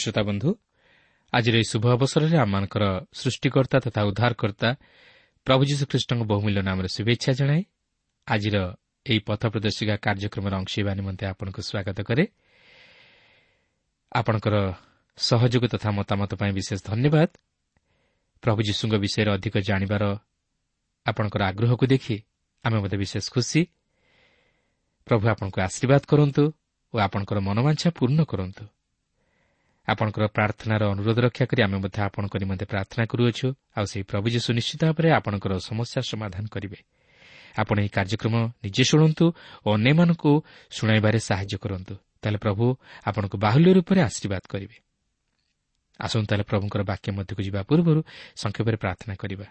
ପ୍ରିୟ 0.00 0.04
ଶ୍ରୋତା 0.04 0.22
ବନ୍ଧୁ 0.22 0.50
ଆଜିର 1.32 1.54
ଏହି 1.60 1.66
ଶୁଭ 1.72 1.84
ଅବସରରେ 1.96 2.36
ଆମମାନଙ୍କର 2.44 2.84
ସୃଷ୍ଟିକର୍ତ୍ତା 3.12 3.78
ତଥା 3.86 4.00
ଉଦ୍ଧାରକର୍ତ୍ତା 4.08 4.68
ପ୍ରଭୁ 5.46 5.62
ଯୀଶୁଖ୍ରୀଷ୍ଟଙ୍କ 5.70 6.22
ବହୁମୂଲ୍ୟ 6.32 6.60
ନାମରେ 6.68 6.88
ଶୁଭେଚ୍ଛା 6.96 7.32
ଜଣାଏ 7.32 7.62
ଆଜିର 8.26 8.56
ଏହି 9.06 9.20
ପଥ 9.28 9.42
ପ୍ରଦର୍ଶିକା 9.52 9.94
କାର୍ଯ୍ୟକ୍ରମର 10.04 10.52
ଅଂଶ 10.60 10.72
ହେବା 10.78 10.92
ନିମନ୍ତେ 10.98 11.24
ଆପଣଙ୍କୁ 11.32 11.60
ସ୍ୱାଗତ 11.68 11.98
କରେ। 12.08 12.24
ଆପଣଙ୍କର 14.12 14.54
ସହଯୋଗ 15.18 15.64
ତଥା 15.72 15.90
ମତାମତ 15.90 16.30
ପାଇଁ 16.40 16.52
ବିଶେଷ 16.52 16.80
ଧନ୍ୟବାଦ। 16.90 17.30
ପ୍ରଭୁ 18.42 18.60
ଯୀଶୁଙ୍କ 18.68 18.94
ବିଷୟରେ 19.04 19.30
ଅଧିକ 19.36 19.54
ଜାଣିବାର 19.68 20.04
ଆପଣଙ୍କର 21.06 21.42
ଆଗ୍ରହକୁ 21.50 21.84
ଦେଖି 21.92 22.16
ଆମେ 22.64 22.76
ମଧ୍ୟ 22.82 22.96
ବିଶେଷ 23.02 23.24
ଖୁସି। 23.34 23.60
ପ୍ରଭୁ 25.06 25.24
ଆପଣଙ୍କୁ 25.32 25.58
ଆଶୀର୍ବାଦ 25.66 26.02
କରନ୍ତୁ 26.10 26.42
ଓ 26.94 26.96
ଆପଣଙ୍କର 27.06 27.38
ମନୋବାଞ୍ଛା 27.48 27.88
ପୂର୍ଣ୍ଣ 27.98 28.20
କରନ୍ତୁ। 28.24 28.64
ଆପଣଙ୍କର 29.88 30.24
ପ୍ରାର୍ଥନାର 30.26 30.82
ଅନୁରୋଧ 30.94 31.18
ରକ୍ଷା 31.26 31.44
କରି 31.50 31.60
ଆମେ 31.62 31.76
ମଧ୍ୟ 31.78 31.98
ଆପଣଙ୍କ 32.02 32.34
ନିମନ୍ତେ 32.36 32.64
ପ୍ରାର୍ଥନା 32.64 33.02
କରୁଅଛୁ। 33.06 33.48
ଆଉ 33.76 33.84
ସେହି 33.90 34.04
ପ୍ରଭୁ 34.10 34.26
ଯୀଶୁ 34.34 34.48
ନିଶ୍ଚିତ 34.58 34.80
ଭାବରେ 34.84 35.08
ଆପଣଙ୍କର 35.18 35.52
ସମସ୍ୟା 35.58 36.00
ସମାଧାନ 36.12 36.44
କରିବେ। 36.54 36.78
ଆପଣ 37.58 37.76
ଏହି 37.80 37.90
କାର୍ଯ୍ୟକ୍ରମ 37.96 38.34
ନିଜେ 38.64 38.84
ଶୁଣନ୍ତୁ 38.84 39.26
ଓ 39.66 39.68
ଅନ୍ୟମାନଙ୍କୁ 39.74 40.32
ଶୁଣାଇବାରେ 40.70 41.18
ସାହାଯ୍ୟ 41.28 41.56
କରନ୍ତୁ। 41.58 41.94
ତାହେଲେ 42.22 42.38
ପ୍ରଭୁ 42.38 42.64
ଆପଣଙ୍କୁ 43.04 43.36
ବାହୁଲ୍ୟ 43.38 43.70
ରୂପରେ 43.76 44.00
ଆଶୀର୍ବାଦ 44.02 44.42
କରିବେ। 44.52 44.76
ଆସନ୍ତୁ 46.00 46.26
ତାହେଲେ 46.26 46.44
ପ୍ରଭୁଙ୍କର 46.44 46.82
ବାକ୍ୟ 46.82 47.08
ମଧ୍ୟକୁ 47.12 47.40
ଯିବା 47.42 47.60
ପୂର୍ବରୁ 47.62 48.00
ସଂକ୍ଷେପରେ 48.36 48.76
ପ୍ରାର୍ଥନା 48.76 49.14
କରିବା। 49.14 49.46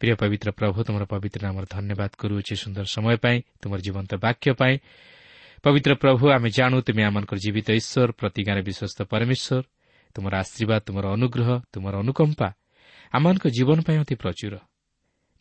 ପ୍ରିୟ 0.00 0.14
ପବିତ୍ର 0.14 0.48
ପ୍ରଭୁ 0.50 0.78
ତୁମର 0.86 1.04
ପବିତ୍ର 1.04 1.40
ନାମର 1.46 1.64
ଧନ୍ୟବାଦ 1.70 2.10
କରୁଅଛି। 2.18 2.54
ସୁନ୍ଦର 2.62 2.84
ସମୟ 2.84 3.16
ପାଇଁ 3.24 3.36
ତୁମର 3.62 3.78
ଜୀବନ୍ତ 3.86 4.10
ବାକ୍ୟ 4.26 4.48
ପାଇଁ 4.60 4.74
ପବିତ୍ର 5.64 5.92
ପ୍ରଭୁ 6.02 6.24
ଆମେ 6.34 6.48
ଜାଣୁ 6.50 6.76
ତୁମେ 6.86 7.02
ଆମଙ୍କର 7.08 7.38
ଜୀବିତ 7.38 7.68
ଈଶ୍ୱର 7.78 8.10
ପ୍ରତିଜ୍ଞାରେ 8.18 8.62
ବିଶ୍ୱସ୍ତ 8.66 8.98
ପରମେଶ୍ୱର 9.06 9.62
ତୁମର 10.14 10.32
ଆଶୀର୍ବାଦ 10.42 10.80
ତୁମର 10.86 11.04
ଅନୁଗ୍ରହ 11.16 11.48
ତୁମର 11.72 11.94
ଅନୁକମ୍ପା 12.02 12.48
ଆମମାନଙ୍କ 13.14 13.44
ଜୀବନ 13.56 13.78
ପାଇଁ 13.86 13.98
ଅତି 14.02 14.14
ପ୍ରଚୁର 14.22 14.54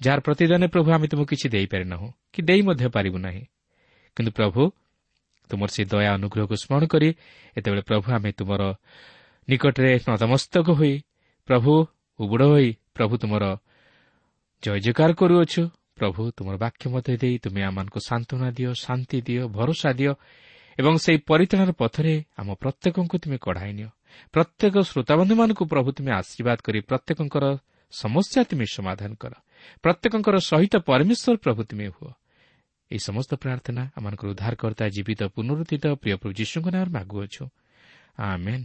ଯାହାର 0.01 0.19
ପ୍ରତିଦାନରେ 0.21 0.67
ପ୍ରଭୁ 0.73 0.87
ଆମେ 0.95 1.07
ତୁମକୁ 1.11 1.25
କିଛି 1.31 1.47
ଦେଇପାରି 1.53 1.85
ନାହୁଁ 1.91 2.07
କି 2.33 2.39
ଦେଇ 2.47 2.61
ମଧ୍ୟ 2.67 2.87
ପାରିବୁ 2.95 3.17
ନାହିଁ 3.17 3.43
କିନ୍ତୁ 4.17 4.31
ପ୍ରଭୁ 4.37 4.61
ତୁମର 5.49 5.69
ସେ 5.75 5.83
ଦୟା 5.89 6.09
ଅନୁଗ୍ରହକୁ 6.17 6.55
ସ୍ମରଣ 6.63 6.83
କରି 6.93 7.09
ଏତେବେଳେ 7.57 7.83
ପ୍ରଭୁ 7.89 8.07
ଆମେ 8.15 8.29
ତୁମର 8.39 8.61
ନିକଟରେ 9.47 9.91
ନତମସ୍ତକ 10.05 10.67
ହୋଇ 10.79 10.93
ପ୍ରଭୁ 11.47 11.71
ଉବୁଡ଼ 12.19 12.43
ହୋଇ 12.51 12.69
ପ୍ରଭୁ 12.95 13.13
ତୁମର 13.21 13.43
ଜୟ 14.63 14.77
ଜୟକାର 14.85 15.09
କରୁଅଛୁ 15.19 15.61
ପ୍ରଭୁ 16.01 16.21
ତୁମର 16.37 16.55
ବାକ୍ୟ 16.57 16.83
ମଧ୍ୟ 16.89 17.13
ଦେଇ 17.21 17.35
ତୁମେ 17.37 17.61
ଆମମାନଙ୍କୁ 17.61 17.99
ସାନ୍ତ୍ୱନା 18.09 18.49
ଦିଅ 18.57 18.69
ଶାନ୍ତି 18.83 19.17
ଦିଅ 19.21 19.41
ଭରସା 19.47 19.89
ଦିଅ 19.93 20.13
ଏବଂ 20.79 20.93
ସେହି 20.97 21.19
ପରିତ୍ରାଣର 21.29 21.71
ପଥରେ 21.77 22.13
ଆମ 22.37 22.49
ପ୍ରତ୍ୟେକଙ୍କୁ 22.53 23.15
ତୁମେ 23.23 23.37
କଢ଼ାଇ 23.37 23.71
ନିଅ। 23.73 23.89
ପ୍ରତ୍ୟେକ 24.33 24.75
ଶ୍ରୋତାବନ୍ଧୁମାନଙ୍କୁ 24.81 25.63
ପ୍ରଭୁ 25.65 25.89
ତୁମେ 25.91 26.11
ଆଶୀର୍ବାଦ 26.11 26.57
କରି 26.65 26.79
ପ୍ରତ୍ୟେକଙ୍କର 26.89 27.45
ସମସ୍ୟା 27.93 28.41
ତୁମେ 28.49 28.65
ସମାଧାନ 28.65 29.11
କର। 29.21 29.33
ପ୍ରତ୍ୟେକଙ୍କର 29.83 30.35
ସହିତ 30.49 30.73
ପରମେଶ୍ୱର 30.89 31.35
ପ୍ରଭୁ 31.43 31.61
ତୁମେ 31.69 31.87
ହୁଅ। 31.95 32.11
ଏହି 32.91 33.01
ସମସ୍ତ 33.07 33.31
ପ୍ରାର୍ଥନା 33.43 33.81
ଆମମାନଙ୍କର 33.97 34.27
ଉଦ୍ଧାରକର୍ତ୍ତା 34.33 34.85
ଜୀବିତ 34.95 35.21
ପୁନରୁଦ୍ଧିତ 35.35 35.85
ପ୍ରିୟ 36.01 36.15
ପ୍ରଭୁ 36.21 36.33
ଯୀଶୁଙ୍କ 36.33 36.67
ନାମରେ 36.73 36.91
ମାଗୁଅଛୁ। 36.91 37.43
ଆମେନ୍। 38.17 38.63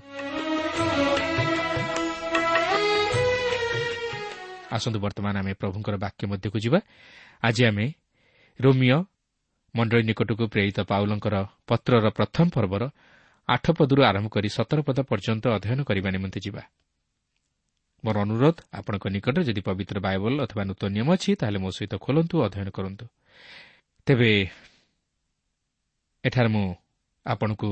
ଆସନ୍ତୁ 4.76 4.98
ବର୍ତ୍ତମାନ 5.04 5.34
ଆମେ 5.42 5.52
ପ୍ରଭୁଙ୍କର 5.60 5.94
ବାକ୍ୟ 6.04 6.22
ମଧ୍ୟକୁ 6.30 6.58
ଯିବା। 6.64 6.78
ଆଜି 7.42 7.62
ଆମେ 7.70 7.86
ରୋମିଓ 8.60 8.98
ମଣ୍ଡଳୀ 9.74 10.02
ନିକଟକୁ 10.08 10.44
ପ୍ରେରିତ 10.52 10.78
ପାଉଲଙ୍କର 10.90 11.34
ପତ୍ରର 11.68 12.06
ପ୍ରଥମ 12.18 12.46
ପର୍ବର 12.56 12.82
ଆଠ 13.48 13.64
ପଦରୁ 13.78 14.00
ଆରମ୍ଭ 14.10 14.28
କରି 14.34 14.48
ସତର 14.56 14.78
ପଦ 14.88 14.98
ପର୍ଯ୍ୟନ୍ତ 15.10 15.44
ଅଧ୍ୟୟନ 15.56 15.80
କରିବା 15.88 16.08
ନିମନ୍ତେ 16.16 16.38
ଯିବା। 16.46 16.62
ମୋର 18.04 18.16
ଅନୁରୋଧ 18.24 18.56
ଆପଣଙ୍କ 18.78 19.04
ନିକଟରେ 19.14 19.42
ଯଦି 19.48 19.62
ପବିତ୍ର 19.68 19.96
ବାଇବଲ 20.06 20.32
ଅଥବା 20.46 20.62
ନୂତନ 20.68 20.88
ନିୟମ 20.96 21.08
ଅଛି 21.16 21.30
ତାହେଲେ 21.40 21.58
ମୋ 21.64 21.70
ସହିତ 21.76 21.94
ଖୋଲନ୍ତୁ 22.04 22.34
ଅଧ୍ୟୟନ 22.46 22.68
କରନ୍ତୁ। 22.76 23.04
ତେବେ 24.06 24.30
ଏଠାରେ 26.24 26.48
ମୁଁ 26.54 26.66
ଆପଣଙ୍କୁ 27.26 27.70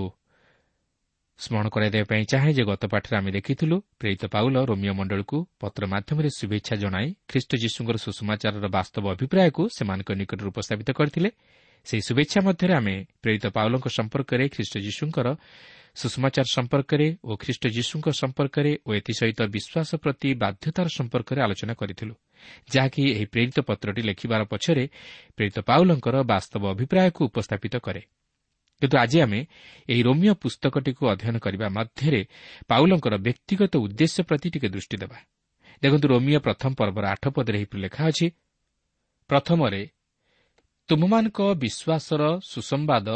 ସ୍ମରଣ 1.38 1.66
କରାଇଦେବା 1.74 2.06
ପାଇଁ 2.10 2.24
ଚାହେଁ 2.32 2.52
ଯେ 2.58 2.64
ଗତ 2.70 2.82
ପାଠରେ 2.92 3.14
ଆମେ 3.18 3.30
ଦେଖିଥିଲୁ 3.36 3.76
ପ୍ରେରିତ 4.00 4.24
ପାଉଲ 4.34 4.56
ରୋମିଓ 4.70 4.92
ମଣ୍ଡଳକୁ 4.98 5.36
ପତ୍ର 5.60 5.82
ମାଧ୍ୟମରେ 5.92 6.28
ଶୁଭେଚ୍ଛା 6.38 6.74
ଜଣାଇ 6.82 7.08
ଖ୍ରୀଷ୍ଟ 7.30 7.50
ଯୀଶୁଙ୍କର 7.62 7.96
ସୁଷମାଚାରର 8.04 8.66
ବାସ୍ତବ 8.76 9.04
ଅଭିପ୍ରାୟକୁ 9.14 9.62
ସେମାନଙ୍କ 9.76 10.10
ନିକଟରେ 10.20 10.48
ଉପସ୍ଥାପିତ 10.52 10.88
କରିଥିଲେ। 10.98 11.30
ସେହି 11.86 12.02
ଶୁଭେଚ୍ଛା 12.08 12.40
ମଧ୍ୟରେ 12.48 12.72
ଆମେ 12.80 12.96
ପ୍ରେରିତ 13.22 13.44
ପାଉଲଙ୍କ 13.56 13.86
ସମ୍ପର୍କରେ 13.98 14.44
ଖ୍ରୀଷ୍ଟ 14.54 14.74
ଯୀଶୁଙ୍କର 14.86 15.26
ସୁଷମାଚାର 15.94 16.46
ସମ୍ପର୍କରେ 16.56 17.06
ଓ 17.28 17.32
ଖ୍ରୀଷ୍ଟ 17.42 17.64
ଯୀଶୁଙ୍କ 17.76 18.06
ସମ୍ପର୍କରେ 18.22 18.72
ଓ 18.86 18.90
ଏଥିସହିତ 18.98 19.40
ବିଶ୍ୱାସ 19.54 19.90
ପ୍ରତି 20.02 20.28
ବାଧ୍ୟତାର 20.42 20.86
ସମ୍ପର୍କରେ 20.98 21.40
ଆଲୋଚନା 21.46 21.74
କରିଥିଲୁ 21.80 22.14
ଯାହାକି 22.72 23.02
ଏହି 23.14 23.26
ପ୍ରେରିତ 23.32 23.58
ପତ୍ରଟି 23.68 24.02
ଲେଖିବାର 24.08 24.42
ପଛରେ 24.52 24.84
ପ୍ରେରିତ 25.36 25.58
ପାଉଲଙ୍କର 25.68 26.16
ବାସ୍ତବ 26.32 26.62
ଅଭିପ୍ରାୟକୁ 26.74 27.20
ଉପସ୍ଥାପିତ 27.30 27.74
କରେ। 27.86 28.02
କିନ୍ତୁ 28.84 28.96
ଆଜି 29.00 29.18
ଆମେ 29.20 29.40
ଏହି 29.88 30.02
ରୋମିଓ 30.02 30.34
ପୁସ୍ତକଟିକୁ 30.34 31.02
ଅଧ୍ୟୟନ 31.12 31.36
କରିବା 31.40 31.66
ମଧ୍ୟରେ 31.76 32.20
ପାଉଲଙ୍କର 32.68 33.14
ବ୍ୟକ୍ତିଗତ 33.26 33.72
ଉଦ୍ଦେଶ୍ୟ 33.84 34.20
ପ୍ରତି 34.28 34.48
ଟିକେ 34.54 34.68
ଦୃଷ୍ଟି 34.68 34.96
ଦେବା। 35.02 35.18
ଦେଖନ୍ତୁ 35.82 36.06
ରୋମିଓ 36.08 36.38
ପ୍ରଥମ 36.40 36.70
ପର୍ବର 36.78 37.04
ଆଠ 37.14 37.24
ପଦରେ 37.36 37.56
ଏହିପରି 37.58 37.80
ଲେଖା 37.84 38.02
ଅଛି 38.10 38.26
ପ୍ରଥମରେ 39.30 39.82
ତୁମମାନଙ୍କ 40.88 41.38
ବିଶ୍ୱାସର 41.62 42.22
ସୁସମ୍ବାଦ 42.44 43.08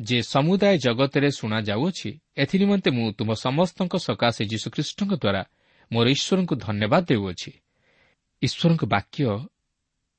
ଯେ 0.00 0.18
ସମୁଦାୟ 0.22 0.76
ଜଗତରେ 0.78 1.28
ଶୁଣାଯାଉଅଛି 1.30 2.10
ଏଥିନିମନ୍ତେ 2.36 2.90
ମୁଁ 2.90 3.06
ତୁମ 3.18 3.30
ସମସ୍ତଙ୍କ 3.34 3.94
ସକାଶେ 4.06 4.42
ଯୀଶୁଖ୍ରୀଷ୍ଟଙ୍କ 4.52 5.12
ଦ୍ୱାରା 5.22 5.42
ମୋର 5.92 6.06
ଈଶ୍ୱରଙ୍କୁ 6.16 6.54
ଧନ୍ୟବାଦ 6.66 7.02
ଦେଉଅଛି। 7.10 7.50
ଈଶ୍ୱରଙ୍କ 8.42 8.82
ବାକ୍ୟ 8.94 9.22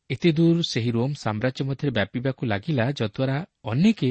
ଏତେଦୂର 0.10 0.58
ସେହି 0.72 0.92
ରୋମ୍ 0.92 1.14
ସାମ୍ରାଜ୍ୟ 1.16 1.62
ମଧ୍ୟରେ 1.68 1.92
ବ୍ୟାପିବାକୁ 1.98 2.42
ଲାଗିଲା 2.46 2.86
ଯଦ୍ୱାରା 2.92 3.38
ଅନେକ 3.64 4.02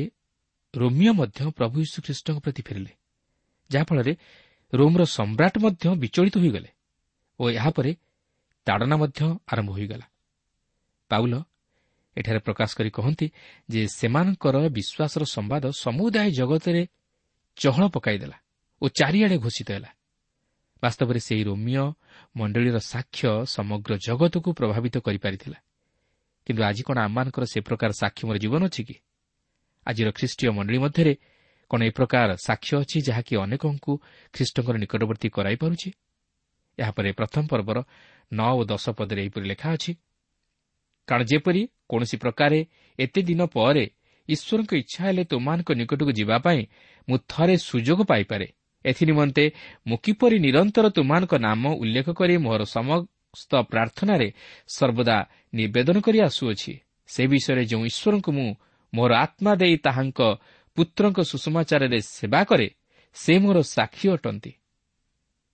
ରୋମିଓ 0.76 1.12
ମଧ୍ୟ 1.12 1.50
ପ୍ରଭୁ 1.59 1.76
ଯୀଶୁଖ୍ରୀଷ୍ଟଙ୍କ 1.85 2.38
ପ୍ରତି 2.45 2.62
ଫେରିଲେ 2.66 2.93
ଯାହାଫଳରେ 3.71 4.12
ରୋମ୍ର 4.73 5.02
ସମ୍ରାଟ 5.16 5.54
ମଧ୍ୟ 5.64 5.85
ବିଚଳିତ 6.02 6.37
ହୋଇଗଲେ 6.38 6.71
ଓ 7.40 7.43
ଏହାପରେ 7.50 7.90
ତାଡ଼ନା 8.66 8.97
ମଧ୍ୟ 8.97 9.21
ଆରମ୍ଭ 9.52 9.71
ହୋଇଗଲା। 9.71 10.07
ପାଉଲ 11.11 11.35
ଏଠାରେ 12.16 12.40
ପ୍ରକାଶ 12.47 12.71
କରି 12.78 12.90
କହନ୍ତି 12.90 13.26
ଯେ 13.71 13.81
ସେମାନଙ୍କର 13.97 14.57
ବିଶ୍ୱାସର 14.76 15.23
ସମ୍ବାଦ 15.37 15.64
ସମୁଦାୟ 15.85 16.28
ଜଗତରେ 16.31 16.83
ଚହଳ 17.57 17.85
ପକାଇଦେଲା 17.95 18.37
ଓ 18.83 18.85
ଚାରିଆଡ଼େ 18.99 19.37
ଘୋଷିତ 19.38 19.69
ହେଲା। 19.71 19.90
ବାସ୍ତବରେ 20.83 21.21
ସେହି 21.26 21.43
ରୋମିଓ 21.45 21.87
ମଣ୍ଡଳୀର 22.37 22.76
ସାକ୍ଷ୍ୟ 22.93 23.28
ସମଗ୍ର 23.47 23.93
ଜଗତକୁ 24.07 24.49
ପ୍ରଭାବିତ 24.52 24.95
କରିପାରିଥିଲା। 25.07 25.59
କିନ୍ତୁ 26.47 26.61
ଆଜି 26.62 26.83
କ'ଣ 26.87 26.99
ଆମମାନଙ୍କର 27.07 27.45
ସେ 27.52 27.59
ପ୍ରକାର 27.61 27.90
ସାକ୍ଷ୍ୟ 28.02 28.23
ମୋର 28.26 28.37
ଜୀବନ 28.38 28.62
ଅଛି 28.69 28.83
କି? 28.88 28.97
ଆଜିର 29.87 30.09
ଖ୍ରୀଷ୍ଟୀୟ 30.11 30.50
ମଣ୍ଡଳୀ 30.50 30.79
ମଧ୍ୟରେ 30.79 31.14
କ'ଣ 31.71 31.81
ଏ 31.83 31.91
ପ୍ରକାର 31.91 32.29
ସାକ୍ଷ୍ୟ 32.47 32.75
ଅଛି 32.81 32.99
ଯାହାକି 33.09 33.33
ଅନେକଙ୍କୁ 33.37 33.93
ଖ୍ରୀଷ୍ଟଙ୍କର 34.35 34.76
ନିକଟବର୍ତ୍ତୀ 34.79 35.29
କରାଇପାରୁଛି 35.37 35.88
ଏହାପରେ 36.79 37.11
ପ୍ରଥମ 37.12 37.43
ପର୍ବର 37.47 37.79
ନଅ 38.33 38.50
ଓ 38.59 38.62
ଦଶ 38.64 38.85
ପଦରେ 38.99 39.21
ଏହିପରି 39.23 39.47
ଲେଖା 39.53 39.69
ଅଛି 39.76 39.93
କାରଣ 41.09 41.23
ଯେପରି 41.25 41.62
କୌଣସି 41.88 42.17
ପ୍ରକାରେ 42.17 42.59
ଏତେ 42.99 43.21
ଦିନ 43.23 43.41
ପରେ 43.47 43.85
ଈଶ୍ୱରଙ୍କ 44.29 44.73
ଇଚ୍ଛା 44.75 45.00
ହେଲେ 45.05 45.23
ତୁମମାନଙ୍କ 45.25 45.71
ନିକଟକୁ 45.73 46.12
ଯିବା 46.12 46.37
ପାଇଁ 46.38 46.61
ମୁଁ 47.09 47.17
ଥରେ 47.29 47.55
ସୁଯୋଗ 47.61 48.00
ପାଇପାରେ 48.11 48.47
ଏଥିନିମନ୍ତେ 48.85 49.45
ମୁଁ 49.87 49.97
କିପରି 50.05 50.37
ନିରନ୍ତର 50.38 50.87
ତୁମମାନଙ୍କ 50.97 51.35
ନାମ 51.41 51.62
ଉଲ୍ଲେଖ 51.75 52.07
କରି 52.11 52.35
ମୋର 52.37 52.61
ସମସ୍ତ 52.69 53.53
ପ୍ରାର୍ଥନାରେ 53.71 54.29
ସର୍ବଦା 54.69 55.17
ନିବେଦନ 55.53 55.97
କରି 56.00 56.19
ଆସୁଅଛି 56.29 56.73
ସେ 57.09 57.23
ବିଷୟରେ 57.26 57.62
ଯେଉଁ 57.64 57.85
ଈଶ୍ୱରଙ୍କୁ 57.91 58.31
ମୁଁ 58.33 58.49
ମୋର 58.95 59.11
ଆତ୍ମା 59.15 59.53
ଦେଇ 59.55 59.77
ତାହାଙ୍କ 59.87 60.21
ପୁତ୍ରଙ୍କ 60.77 61.19
ସୁଷମାଚାରରେ 61.31 61.99
ସେବା 62.17 62.41
କରେ 62.45 62.69
ସେ 63.17 63.35
ମୋର 63.39 63.59
ସାକ୍ଷୀ 63.75 64.07
ଅଟନ୍ତି। 64.15 64.53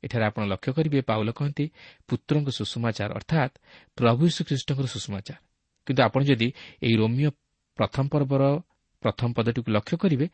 ଏଠାରେ 0.02 0.24
ଆପଣ 0.24 0.42
ଲକ୍ଷ୍ୟ 0.52 0.70
କରିବେ 0.76 1.00
ପାଉଲ 1.00 1.28
କହନ୍ତି 1.30 1.64
ପୁତ୍ରଙ୍କ 2.08 2.48
ସୁଷମାଚାର 2.58 3.10
ଅର୍ଥାତ୍ 3.18 3.54
ପ୍ରଭୁ 3.96 4.24
ଶ୍ରୀଖ୍ରୀଷ୍ଟଙ୍କର 4.36 4.86
ସୁଷମାଚାର। 4.86 5.36
କିନ୍ତୁ 5.86 6.00
ଆପଣ 6.02 6.20
ଯଦି 6.24 6.48
ଏହି 6.82 6.94
ରୋମିଓ 6.96 7.30
ପ୍ରଥମ 7.78 8.04
ପର୍ବର 8.12 8.42
ପ୍ରଥମ 9.02 9.28
ପଦଟିକୁ 9.32 9.68
ଲକ୍ଷ୍ୟ 9.72 9.96
କରିବେ 9.96 10.26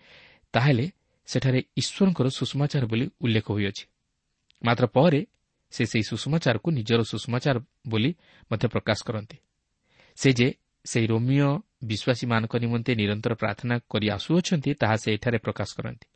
ତାହେଲେ 0.54 0.86
ସେଠାରେ 1.28 1.60
ଈଶ୍ୱରଙ୍କର 1.80 2.26
ସୁଷମାଚାର 2.38 2.84
ବୋଲି 2.86 3.06
ଉଲ୍ଲେଖ 3.20 3.46
ହୋଇଅଛି। 3.50 3.84
ମାତ୍ର 4.62 4.84
ପରେ 4.86 5.20
ସେ 5.72 5.82
ସେହି 5.86 6.04
ସୁଷମାଚାରକୁ 6.10 6.68
ନିଜର 6.78 7.00
ସୁଷମାଚାର 7.02 7.56
ବୋଲି 7.88 8.10
ମଧ୍ୟ 8.50 8.66
ପ୍ରକାଶ 8.74 8.98
କରନ୍ତି। 9.08 9.36
ସେ 10.18 10.28
ଯେ 10.38 10.48
ସେହି 10.84 11.06
ରୋମିଓ 11.06 11.50
ବିଶ୍ୱାସୀମାନଙ୍କ 11.84 12.56
ନିମନ୍ତେ 12.56 12.94
ନିରନ୍ତର 12.94 13.34
ପ୍ରାର୍ଥନା 13.34 13.78
କରି 13.90 14.10
ଆସୁଅଛନ୍ତି 14.10 14.74
ତାହା 14.74 14.96
ସେ 14.96 15.14
ଏଠାରେ 15.14 15.38
ପ୍ରକାଶ 15.38 15.68
କରନ୍ତି। 15.76 16.06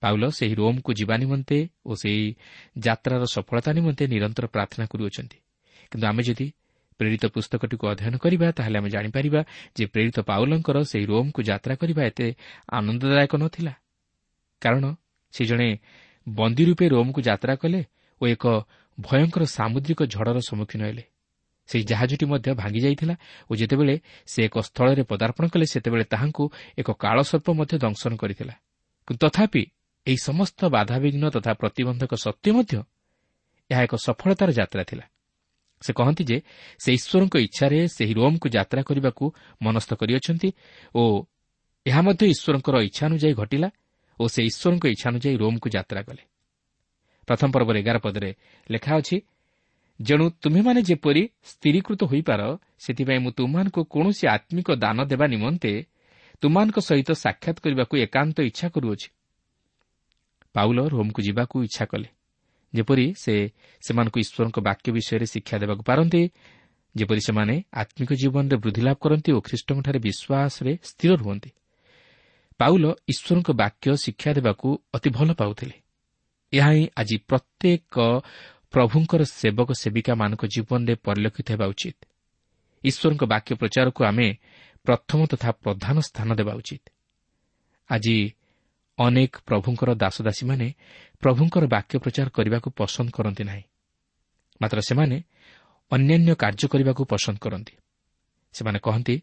ପାଉଲ 0.00 0.28
ସେହି 0.28 0.54
ରୋମ୍କୁ 0.54 0.92
ଯିବା 0.92 1.16
ନିମନ୍ତେ 1.16 1.68
ଓ 1.86 1.94
ସେହି 1.94 2.34
ଯାତ୍ରାର 2.78 3.24
ସଫଳତା 3.24 3.72
ନିମନ୍ତେ 3.72 4.06
ନିରନ୍ତର 4.06 4.46
ପ୍ରାର୍ଥନା 4.46 4.86
କରୁଅଛନ୍ତି। 4.86 5.38
କିନ୍ତୁ 5.90 6.06
ଆମେ 6.06 6.22
ଯଦି 6.22 6.52
ପ୍ରେରିତ 6.98 7.26
ପୁସ୍ତକଟିକୁ 7.26 7.84
ଅଧ୍ୟୟନ 7.88 8.16
କରିବା 8.16 8.52
ତାହେଲେ 8.52 8.78
ଆମେ 8.78 8.90
ଜାଣିପାରିବା 8.90 9.40
ଯେ 9.76 9.86
ପ୍ରେରିତ 9.86 10.20
ପାଉଲଙ୍କର 10.20 10.76
ସେହି 10.82 11.06
ରୋମ୍କୁ 11.06 11.42
ଯାତ୍ରା 11.42 11.74
କରିବା 11.74 12.02
ଏତେ 12.04 12.34
ଆନନ୍ଦଦାୟକ 12.72 13.36
ନଥିଲା। 13.36 13.74
କାରଣ 14.62 14.94
ସେ 15.32 15.44
ଜଣେ 15.44 15.78
ବନ୍ଦୀ 16.28 16.64
ରୂପେ 16.64 16.88
ରୋମ୍କୁ 16.88 17.20
ଯାତ୍ରା 17.20 17.54
କଲେ 17.56 17.84
ଓ 18.20 18.26
ଏକ 18.26 18.44
ଭୟଙ୍କର 19.00 19.44
ସାମୁଦ୍ରିକ 19.44 20.02
ଝଡ଼ର 20.02 20.38
ସମ୍ମୁଖୀନ 20.40 20.82
ହେଲେ। 20.82 21.04
ସେହି 21.68 21.84
ଜାହାଜଟି 21.84 22.24
ମଧ୍ୟ 22.26 22.48
ଭାଙ୍ଗି 22.54 22.80
ଯାଇଥିଲା 22.80 23.14
ଓ 23.50 23.52
ଯେତେବେଳେ 23.60 23.94
ସେ 24.26 24.38
ଏକ 24.48 24.56
ସ୍ଥଳରେ 24.68 25.02
ପଦାର୍ପଣ 25.10 25.44
କଲେ 25.52 25.66
ସେତେବେଳେ 25.72 26.04
ତାହାଙ୍କୁ 26.12 26.44
ଏକ 26.78 26.88
କାଳସର୍ପ 27.02 27.46
ମଧ୍ୟ 27.58 27.74
ଦଂଶନ 27.84 28.12
କରିଥିଲା। 28.16 28.54
ତଥାପି 29.22 29.62
ଏହି 30.06 30.18
ସମସ୍ତ 30.28 30.60
ବାଧାବିଘ୍ନ 30.76 31.24
ତଥା 31.30 31.52
ପ୍ରତିବନ୍ଧକ 31.60 32.12
ସତ୍ତ୍ୱେ 32.24 32.50
ମଧ୍ୟ 32.56 32.74
ଏହା 33.70 33.82
ଏକ 33.86 33.94
ସଫଳତାର 34.06 34.50
ଯାତ୍ରା 34.52 34.82
ଥିଲା। 34.90 35.04
ସେ 35.82 35.92
କହନ୍ତି 35.92 36.22
ଯେ 36.24 36.38
ସେ 36.82 36.90
ଈଶ୍ୱରଙ୍କ 36.98 37.34
ଇଚ୍ଛାରେ 37.46 37.78
ସେହି 37.96 38.12
ରୋମ୍କୁ 38.14 38.46
ଯାତ୍ରା 38.48 38.80
କରିବାକୁ 38.88 39.24
ମନସ୍ଥ 39.62 39.90
କରିଅଛନ୍ତି 40.00 40.48
ଓ 40.94 41.02
ଏହା 41.86 42.00
ମଧ୍ୟ 42.06 42.22
ଈଶ୍ୱରଙ୍କର 42.34 42.76
ଇଚ୍ଛା 42.88 43.04
ଅନୁଯାୟୀ 43.06 43.34
ଘଟିଲା 43.40 43.68
ଓ 44.20 44.24
ସେ 44.34 44.40
ଈଶ୍ୱରଙ୍କ 44.50 44.84
ଇଚ୍ଛା 44.94 45.06
ଅନୁଯାୟୀ 45.10 45.36
ରୋମ୍କୁ 45.42 45.68
ଯାତ୍ରା 45.76 46.00
କଲେ। 46.02 46.22
ପ୍ରଥମ 47.28 47.48
ପର୍ବର 47.54 47.76
ଏଗାର 47.82 47.98
ପଦରେ 47.98 48.30
ଲେଖା 48.70 48.92
ଅଛି 48.96 49.16
ଯେଣୁ 50.00 50.24
ତୁମେମାନେ 50.42 50.80
ଯେପରି 50.82 51.22
ସ୍ଥିରୀକୃତ 51.50 52.00
ହୋଇପାର 52.04 52.40
ସେଥିପାଇଁ 52.78 53.20
ମୁଁ 53.24 53.32
ତୁମମାନଙ୍କୁ 53.38 53.80
କୌଣସି 53.92 54.24
ଆତ୍ମିକ 54.36 54.68
ଦାନ 54.84 54.98
ଦେବା 55.10 55.26
ନିମନ୍ତେ 55.26 55.72
ତୁମମାନଙ୍କ 56.42 56.78
ସହିତ 56.88 57.10
ସାକ୍ଷାତ 57.24 57.56
କରିବାକୁ 57.64 57.94
ଏକାନ୍ତ 57.96 58.36
ଇଚ୍ଛା 58.50 58.66
କରୁଅଛି। 58.68 59.08
ପାଉଲ 60.54 60.78
ରୋମ୍କୁ 60.92 61.20
ଯିବାକୁ 61.22 61.56
ଇଚ୍ଛା 61.68 61.84
କଲେ। 61.90 62.08
ଯେପରି 62.74 63.06
ସେ 63.22 63.34
ସେମାନଙ୍କୁ 63.84 64.18
ଈଶ୍ୱରଙ୍କ 64.24 64.58
ବାକ୍ୟ 64.68 64.88
ବିଷୟରେ 64.96 65.26
ଶିକ୍ଷା 65.26 65.56
ଦେବାକୁ 65.62 65.82
ପାରନ୍ତି 65.88 66.22
ଯେପରି 66.94 67.20
ସେମାନେ 67.28 67.54
ଆତ୍ମିକ 67.72 68.10
ଜୀବନରେ 68.20 68.56
ବୃଦ୍ଧି 68.62 68.82
ଲାଭ 68.86 68.96
କରନ୍ତି 69.04 69.30
ଓ 69.36 69.38
ଖ୍ରୀଷ୍ଟଙ୍କଠାରେ 69.40 69.98
ବିଶ୍ୱାସରେ 70.06 70.72
ସ୍ଥିର 70.90 71.12
ରୁହନ୍ତି 71.22 71.50
ପାଉଲ 72.60 72.84
ଈଶ୍ୱରଙ୍କ 73.12 73.48
ବାକ୍ୟ 73.62 73.86
ଶିକ୍ଷା 74.04 74.30
ଦେବାକୁ 74.38 74.68
ଅତି 74.94 75.08
ଭଲ 75.16 75.28
ପାଉଥିଲେ। 75.40 75.76
ଏହା 76.52 76.70
ହିଁ 76.72 76.84
ଆଜି 76.96 77.16
ପ୍ରତ୍ୟେକ 77.28 77.94
ପ୍ରଭୁଙ୍କର 78.76 79.24
ସେବକ 79.24 79.72
ସେବିକାମାନଙ୍କ 79.72 80.46
ଜୀବନରେ 80.46 80.94
ପରିଲକ୍ଷିତ 80.94 81.50
ହେବା 81.50 81.66
ଉଚିତ। 81.66 81.96
ଈଶ୍ୱରଙ୍କ 82.84 83.24
ବାକ୍ୟ 83.24 83.54
ପ୍ରଚାରକୁ 83.54 84.04
ଆମେ 84.04 84.36
ପ୍ରଥମ 84.84 85.26
ତଥା 85.26 85.52
ପ୍ରଧାନ 85.52 86.00
ସ୍ଥାନ 86.00 86.34
ଦେବା 86.34 86.52
ଉଚିତ। 86.52 86.82
ଆଜି 87.88 88.32
ଅନେକ 88.98 89.36
ପ୍ରଭୁଙ୍କର 89.46 89.94
ଦାସଦାସୀମାନେ 89.94 90.74
ପ୍ରଭୁଙ୍କର 91.20 91.66
ବାକ୍ୟ 91.66 91.98
ପ୍ରଚାର 91.98 92.28
କରିବାକୁ 92.28 92.70
ପସନ୍ଦ 92.70 93.10
କରନ୍ତି 93.10 93.44
ନାହିଁ। 93.44 93.62
ମାତ୍ର 94.62 94.80
ସେମାନେ 94.80 95.22
ଅନ୍ୟାନ୍ୟ 95.90 96.34
କାର୍ଯ୍ୟ 96.34 96.68
କରିବାକୁ 96.68 97.04
ପସନ୍ଦ 97.04 97.38
କରନ୍ତି। 97.38 97.72
ସେମାନେ 98.52 98.78
କହନ୍ତି 98.78 99.22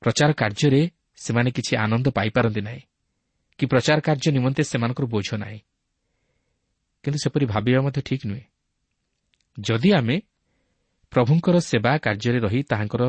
ପ୍ରଚାର 0.00 0.32
କାର୍ଯ୍ୟରେ 0.32 0.90
ସେମାନେ 1.16 1.50
କିଛି 1.50 1.76
ଆନନ୍ଦ 1.76 2.08
ପାଇପାରନ୍ତି 2.08 2.60
ନାହିଁ। 2.60 2.80
କି 3.58 3.66
ପ୍ରଚାର 3.66 4.00
କାର୍ଯ୍ୟ 4.00 4.32
ନିମନ୍ତେ 4.32 4.62
ସେମାନଙ୍କର 4.62 5.06
ବୋଝ 5.06 5.34
ନାହିଁ। 5.34 5.60
କିନ୍ତୁ 7.02 7.18
ସେପରି 7.24 7.46
ଭାବିବା 7.46 7.80
ମଧ୍ୟ 7.80 8.02
ଠିକ୍ 8.02 8.26
ନୁହେଁ। 8.26 8.55
ଯଦି 9.56 9.90
ଆମେ 9.92 10.16
ପ୍ରଭୁଙ୍କର 11.12 11.56
ସେବା 11.70 11.92
କାର୍ଯ୍ୟରେ 12.04 12.38
ରହି 12.46 12.60
ତାହାଙ୍କର 12.70 13.02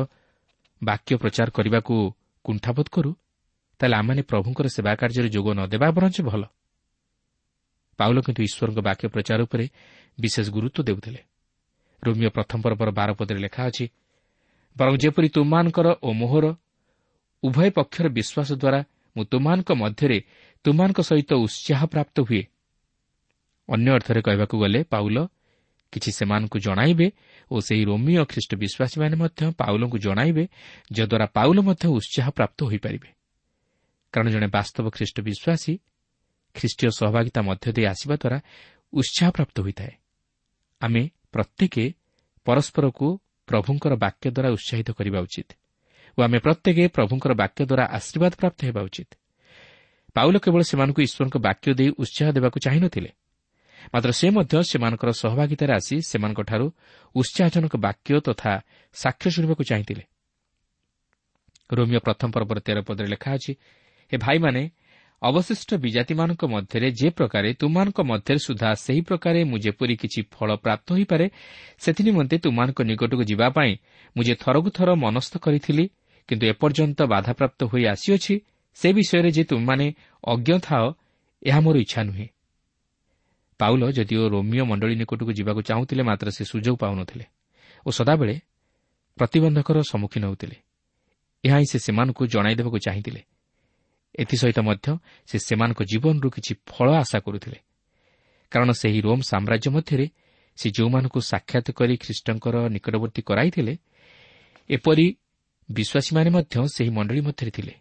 ବାକ୍ୟ 0.82 1.12
ପ୍ରଚାର 1.22 1.48
କରିବାକୁ 1.50 1.94
କୁଣ୍ଠାବୋଧ 2.44 2.88
କରୁ 2.94 3.10
ତାହେଲେ 3.80 3.94
ଆମମାନେ 4.00 4.22
ପ୍ରଭୁଙ୍କର 4.30 4.66
ସେବା 4.76 4.92
କାର୍ଯ୍ୟରେ 5.00 5.28
ଯୋଗ 5.28 5.46
ନ 5.54 5.60
ଦେବା 5.72 5.88
ବରଞ୍ଚ 5.96 6.18
ଭଲ। 6.28 6.42
ପାଉଲ 7.98 8.16
କିନ୍ତୁ 8.26 8.40
ଈଶ୍ୱରଙ୍କ 8.48 8.78
ବାକ୍ୟ 8.88 9.04
ପ୍ରଚାର 9.14 9.38
ଉପରେ 9.46 9.64
ବିଶେଷ 10.18 10.46
ଗୁରୁତ୍ୱ 10.50 10.86
ଦେଉଥିଲେ। 10.88 11.20
ରୋମିଓ 12.02 12.30
ପ୍ରଥମ 12.30 12.58
ପର୍ବର 12.64 12.88
ବାର 12.98 13.10
ପଦରେ 13.18 13.40
ଲେଖା 13.44 13.62
ଅଛି 13.70 13.86
ବରଂ 14.76 14.94
ଯେପରି 15.02 15.28
ତୁମମାନଙ୍କର 15.34 15.88
ଓ 16.06 16.08
ମୋହର 16.20 16.46
ଉଭୟ 17.42 17.68
ପକ୍ଷର 17.78 18.06
ବିଶ୍ୱାସ 18.08 18.50
ଦ୍ୱାରା 18.62 18.80
ମୁଁ 19.16 19.24
ତୁମମାନଙ୍କ 19.32 19.70
ମଧ୍ୟରେ 19.82 20.18
ତୁମମାନଙ୍କ 20.64 21.00
ସହିତ 21.00 21.30
ଉତ୍ସାହ 21.44 21.80
ପ୍ରାପ୍ତ 21.92 22.16
ହୁଏ। 22.28 22.42
ଅନ୍ୟ 23.68 23.88
ଅର୍ଥରେ 23.96 24.20
କହିବାକୁ 24.26 24.54
ଗଲେ 24.62 24.80
ପାଉଲ 24.92 25.18
କିଛି 25.92 26.10
ସେମାନଙ୍କୁ 26.12 26.58
ଜଣାଇବେ 26.58 27.08
ଓ 27.50 27.56
ସେହି 27.60 27.82
ରୋମିଓ 27.84 28.22
ଖ୍ରୀଷ୍ଟ 28.24 28.52
ବିଶ୍ୱାସୀମାନେ 28.54 29.14
ମଧ୍ୟ 29.16 29.40
ପାଉଲଙ୍କୁ 29.60 29.98
ଜଣାଇବେ 29.98 30.44
ଯଦ୍ୱାରା 30.92 31.26
ପାଉଲ 31.36 31.58
ମଧ୍ୟ 31.68 31.84
ଉତ୍ସାହ 31.88 32.26
ପ୍ରାପ୍ତ 32.30 32.58
ହୋଇପାରିବେ। 32.68 33.08
କାରଣ 34.12 34.28
ଜଣେ 34.30 34.48
ବାସ୍ତବ 34.56 34.86
ଖ୍ରୀଷ୍ଟ 34.96 35.16
ବିଶ୍ୱାସୀ 35.20 35.74
ଖ୍ରୀଷ୍ଟୀୟ 36.54 36.90
ସହଭାଗିତା 36.98 37.40
ମଧ୍ୟ 37.42 37.66
ଦେଇ 37.76 37.86
ଆସିବା 37.92 38.14
ଦ୍ୱାରା 38.22 38.38
ଉତ୍ସାହ 38.92 39.28
ପ୍ରାପ୍ତ 39.30 39.56
ହୋଇଥାଏ। 39.64 39.92
ଆମେ 40.80 41.02
ପ୍ରତ୍ୟେକ 41.34 41.74
ପରସ୍ପରକୁ 42.46 43.06
ପ୍ରଭୁଙ୍କର 43.48 43.92
ବାକ୍ୟ 44.04 44.26
ଦ୍ୱାରା 44.30 44.48
ଉତ୍ସାହିତ 44.56 44.88
କରିବା 44.98 45.18
ଉଚିତ 45.20 45.48
ଓ 46.16 46.18
ଆମେ 46.26 46.38
ପ୍ରତ୍ୟେକ 46.38 46.78
ପ୍ରଭୁଙ୍କର 46.96 47.32
ବାକ୍ୟ 47.42 47.60
ଦ୍ୱାରା 47.70 47.84
ଆଶୀର୍ବାଦ 47.98 48.32
ପ୍ରାପ୍ତ 48.40 48.60
ହେବା 48.68 48.80
ଉଚିତ। 48.88 49.10
ପାଉଲ 50.16 50.34
କେବଳ 50.44 50.60
ସେମାନଙ୍କୁ 50.70 51.00
ଈଶ୍ୱରଙ୍କ 51.06 51.36
ବାକ୍ୟ 51.46 51.68
ଦେଇ 51.78 51.90
ଉତ୍ସାହ 52.02 52.28
ଦେବାକୁ 52.36 52.58
ଚାହିଁନଥିଲେ 52.64 53.10
ମାତ୍ର 53.94 54.10
ସେ 54.10 54.26
ମଧ୍ୟ 54.30 54.54
ସେମାନଙ୍କର 54.70 55.10
ସହଭାଗିତାରେ 55.22 55.72
ଆସି 55.72 55.96
ସେମାନଙ୍କଠାରୁ 56.10 56.66
ଉତ୍ସାହଜନକ 57.14 57.74
ବାକ୍ୟ 57.76 58.20
ତଥା 58.20 58.52
ସାକ୍ଷ୍ୟ 58.94 59.28
ଶୁଣିବାକୁ 59.34 59.62
ଚାହିଁଥିଲେ। 59.70 60.04
ରୋମିଓ 61.70 62.00
ପ୍ରଥମ 62.00 62.28
ପର୍ବର 62.34 62.58
ତେର 62.60 62.78
ପଦରେ 62.80 63.08
ଲେଖା 63.08 63.30
ଅଛି 63.34 63.52
ହେ 64.12 64.16
ଭାଇମାନେ 64.18 64.62
ଅବଶିଷ୍ଟ 65.22 65.70
ବିଜାତିମାନଙ୍କ 65.74 66.42
ମଧ୍ୟରେ 66.44 66.88
ଯେ 66.90 67.08
ପ୍ରକାରେ 67.10 67.48
ତୁମମାନଙ୍କ 67.54 67.98
ମଧ୍ୟରେ 68.00 68.38
ସୁଦ୍ଧା 68.38 68.70
ସେହି 68.84 69.00
ପ୍ରକାରେ 69.00 69.40
ମୁଁ 69.44 69.58
ଯେପରି 69.58 69.94
କିଛି 69.96 70.20
ଫଳ 70.30 70.48
ପ୍ରାପ୍ତ 70.56 70.86
ହୋଇପାରେ 70.92 71.26
ସେଥିନିମନ୍ତେ 71.78 72.36
ତୁମମାନଙ୍କ 72.38 72.78
ନିକଟକୁ 72.82 73.24
ଯିବା 73.30 73.48
ପାଇଁ 73.48 73.72
ମୁଁ 74.16 74.22
ଯେ 74.24 74.34
ଥରକୁ 74.34 74.68
ଥର 74.70 74.88
ମନସ୍ଥ 74.94 75.32
କରିଥିଲି 75.38 75.84
କିନ୍ତୁ 76.28 76.44
ଏପର୍ଯ୍ୟନ୍ତ 76.46 76.98
ବାଧାପ୍ରାପ୍ତ 77.04 77.60
ହୋଇ 77.64 77.84
ଆସିଅଛି 77.92 78.34
ସେ 78.76 78.88
ବିଷୟରେ 78.92 79.30
ଯେ 79.30 79.42
ତୁମମାନେ 79.44 79.86
ଅଜ୍ଞ 80.24 80.48
ଥାଅ 80.66 80.84
ଏହା 81.42 81.60
ମୋର 81.60 81.76
ଇଚ୍ଛା 81.76 82.00
ନୁହେଁ। 82.02 82.26
ପାଉଲ 83.58 83.82
ଯଦିଓ 83.90 84.22
ରୋମିଓ 84.28 84.64
ମଣ୍ଡଳୀ 84.64 84.94
ନିକଟକୁ 84.94 85.32
ଯିବାକୁ 85.32 85.60
ଚାହୁଁଥିଲେ 85.62 86.02
ମାତ୍ର 86.02 86.26
ସେ 86.30 86.42
ସୁଯୋଗ 86.44 86.76
ପାଉନଥିଲେ 86.76 87.24
ଓ 87.86 87.90
ସଦାବେଳେ 87.90 88.36
ପ୍ରତିବନ୍ଧକର 89.18 89.76
ସମ୍ମୁଖୀନ 89.82 90.22
ହେଉଥିଲେ। 90.26 90.56
ଏହା 91.44 91.56
ହିଁ 91.58 91.66
ସେମାନଙ୍କୁ 91.78 92.22
ଜଣାଇ 92.26 92.54
ଦେବାକୁ 92.54 92.78
ଚାହିଁଥିଲେ। 92.78 93.22
ଏଥିସହିତ 94.18 94.58
ମଧ୍ୟ 94.60 94.86
ସେ 95.26 95.36
ସେମାନଙ୍କ 95.38 95.80
ଜୀବନରୁ 95.82 96.28
କିଛି 96.30 96.52
ଫଳ 96.66 96.88
ଆଶା 96.92 97.18
କରୁଥିଲେ। 97.20 97.58
କାରଣ 98.50 98.70
ସେହି 98.70 99.00
ରୋମ୍ 99.00 99.22
ସାମ୍ରାଜ୍ୟ 99.22 99.68
ମଧ୍ୟରେ 99.70 100.06
ସେ 100.56 100.66
ଯେଉଁମାନଙ୍କୁ 100.70 101.20
ସାକ୍ଷାତ 101.20 101.66
କରି 101.70 101.94
ଖ୍ରୀଷ୍ଟଙ୍କର 101.96 102.56
ନିକଟବର୍ତ୍ତୀ 102.74 103.22
କରାଇଥିଲେ 103.22 103.74
ଏପରି 104.70 105.06
ବିଶ୍ୱାସୀମାନେ 105.68 106.30
ମଧ୍ୟ 106.30 106.54
ସେହି 106.74 106.90
ମଣ୍ଡଳୀ 106.90 107.20
ମଧ୍ୟରେ 107.20 107.50
ଥିଲେ 107.50 107.74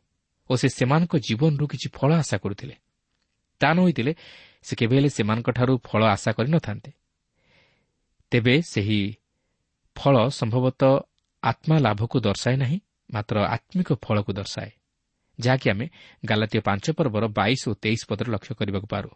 ଓ 0.49 0.53
ସେ 0.55 0.67
ସେମାନଙ୍କ 0.69 1.13
ଜୀବନରୁ 1.17 1.65
କିଛି 1.67 1.87
ଫଳ 1.93 2.09
ଆଶା 2.13 2.37
କରୁଥିଲେ। 2.37 2.75
ତା 3.59 3.69
ନ 3.73 3.77
ହୋଇଥିଲେ 3.79 4.11
ସେ 4.67 4.73
କେବେ 4.79 4.93
ହେଲେ 4.97 5.09
ସେମାନଙ୍କଠାରୁ 5.17 5.73
ଫଳ 5.87 6.01
ଆଶା 6.15 6.31
କରିନଥାନ୍ତେ 6.37 6.91
ତେବେ 8.31 8.55
ସେହି 8.71 9.01
ଫଳ 9.95 10.15
ସମ୍ଭବତଃ 10.39 10.93
ଆତ୍ମା 11.43 11.75
ଲାଭକୁ 11.85 12.17
ଦର୍ଶାଏ 12.27 12.55
ନାହିଁ 12.63 12.77
ମାତ୍ର 13.13 13.35
ଆତ୍ମିକ 13.55 13.89
ଫଳକୁ 14.05 14.31
ଦର୍ଶାଏ 14.39 14.71
ଯାହାକି 15.39 15.67
ଆମେ 15.73 15.85
ଗାଲାତୀୟ 16.25 16.59
ପାଞ୍ଚ 16.67 16.85
ପର୍ବର 16.97 17.23
ବାଇଶ 17.39 17.61
ଓ 17.69 17.73
ତେଇଶ 17.83 18.01
ପଦରେ 18.09 18.29
ଲକ୍ଷ୍ୟ 18.35 18.53
କରିବାକୁ 18.59 18.87
ପାରୁ। 18.93 19.09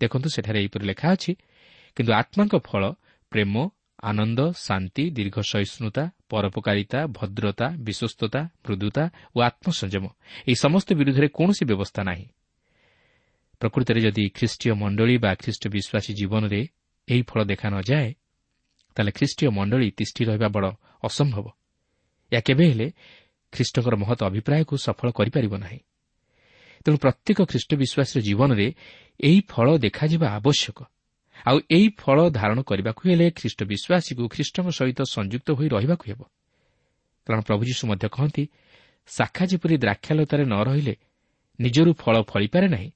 ଦେଖନ୍ତୁ 0.00 0.28
ସେଠାରେ 0.34 0.58
ଏହିପରି 0.62 0.84
ଲେଖା 0.90 1.06
ଅଛି 1.14 1.32
କିନ୍ତୁ 1.96 2.10
ଆତ୍ମାଙ୍କ 2.20 2.54
ଫଳ 2.68 2.82
ପ୍ରେମ 3.32 3.54
ଆନନ୍ଦ 4.04 4.40
ଶାନ୍ତି 4.66 5.04
ଦୀର୍ଘ 5.16 5.36
ସହିଷ୍ଣୁତା 5.52 6.04
ପରୋପକାରିତା 6.30 7.00
ଭଦ୍ରତା 7.16 7.66
ବିଶ୍ୱସ୍ତତା 7.86 8.40
ମୃଦୁତା 8.64 9.04
ଓ 9.36 9.38
ଆତ୍ମସଂଯମ 9.48 10.04
ଏହି 10.48 10.56
ସମସ୍ତ 10.64 10.88
ବିରୁଦ୍ଧରେ 10.98 11.28
କୌଣସି 11.38 11.64
ବ୍ୟବସ୍ଥା 11.70 12.00
ନାହିଁ। 12.10 12.26
ପ୍ରକୃତରେ 13.60 14.00
ଯଦି 14.00 14.24
ଖ୍ରୀଷ୍ଟୀୟ 14.36 14.72
ମଣ୍ଡଳୀ 14.82 15.16
ବା 15.24 15.30
ଖ୍ରୀଷ୍ଟ 15.42 15.62
ବିଶ୍ୱାସୀ 15.74 16.12
ଜୀବନରେ 16.18 16.60
ଏହି 17.08 17.22
ଫଳ 17.22 17.40
ଦେଖା 17.44 17.68
ନଯାଏ 17.70 18.10
ତାହେଲେ 18.96 19.12
ଖ୍ରୀଷ୍ଟୀୟ 19.18 19.48
ମଣ୍ଡଳୀ 19.50 19.88
ତିଷ୍ଠି 19.98 20.22
ରହିବା 20.24 20.48
ବଡ଼ 20.56 20.68
ଅସମ୍ଭବ। 21.04 21.46
ଏହା 22.32 22.42
କେବେ 22.46 22.64
ହେଲେ 22.70 22.86
ଖ୍ରୀଷ୍ଟଙ୍କର 23.52 23.94
ମହତ 24.02 24.20
ଅଭିପ୍ରାୟକୁ 24.30 24.74
ସଫଳ 24.86 25.08
କରିପାରିବ 25.18 25.54
ନାହିଁ। 25.58 25.80
ତେଣୁ 26.84 26.96
ପ୍ରତ୍ୟେକ 26.98 27.38
ଖ୍ରୀଷ୍ଟ 27.50 27.70
ବିଶ୍ୱାସୀର 27.82 28.20
ଜୀବନରେ 28.28 28.66
ଏହି 29.20 29.38
ଫଳ 29.48 29.66
ଦେଖାଯିବା 29.78 30.26
ଆବଶ୍ୟକ। 30.38 30.78
ଆଉ 31.46 31.56
ଏହି 31.70 31.88
ଫଳ 32.00 32.18
ଧାରଣ 32.30 32.58
କରିବାକୁ 32.62 33.02
ହେଲେ 33.08 33.26
ଖ୍ରୀଷ୍ଟ 33.38 33.60
ବିଶ୍ୱାସୀକୁ 33.72 34.22
ଖ୍ରୀଷ୍ଟଙ୍କ 34.34 34.68
ସହିତ 34.78 35.00
ସଂଯୁକ୍ତ 35.16 35.48
ହୋଇ 35.58 35.68
ରହିବାକୁ 35.74 36.04
ହେବ। 36.10 36.20
କାରଣ 37.26 37.40
ପ୍ରଭୁ 37.40 37.62
ଯୀଶୁ 37.68 37.82
ମଧ୍ୟ 37.90 38.06
କହନ୍ତି 38.16 38.44
ଶାଖା 39.08 39.44
ଯେପରି 39.50 39.74
ଦ୍ରାକ୍ଷାଲତାରେ 39.84 40.44
ନ 40.44 40.54
ରହିଲେ 40.68 40.94
ନିଜରୁ 41.58 41.90
ଫଳ 42.02 42.14
ଫଳିପାରେ 42.30 42.66
ନାହିଁ 42.68 42.88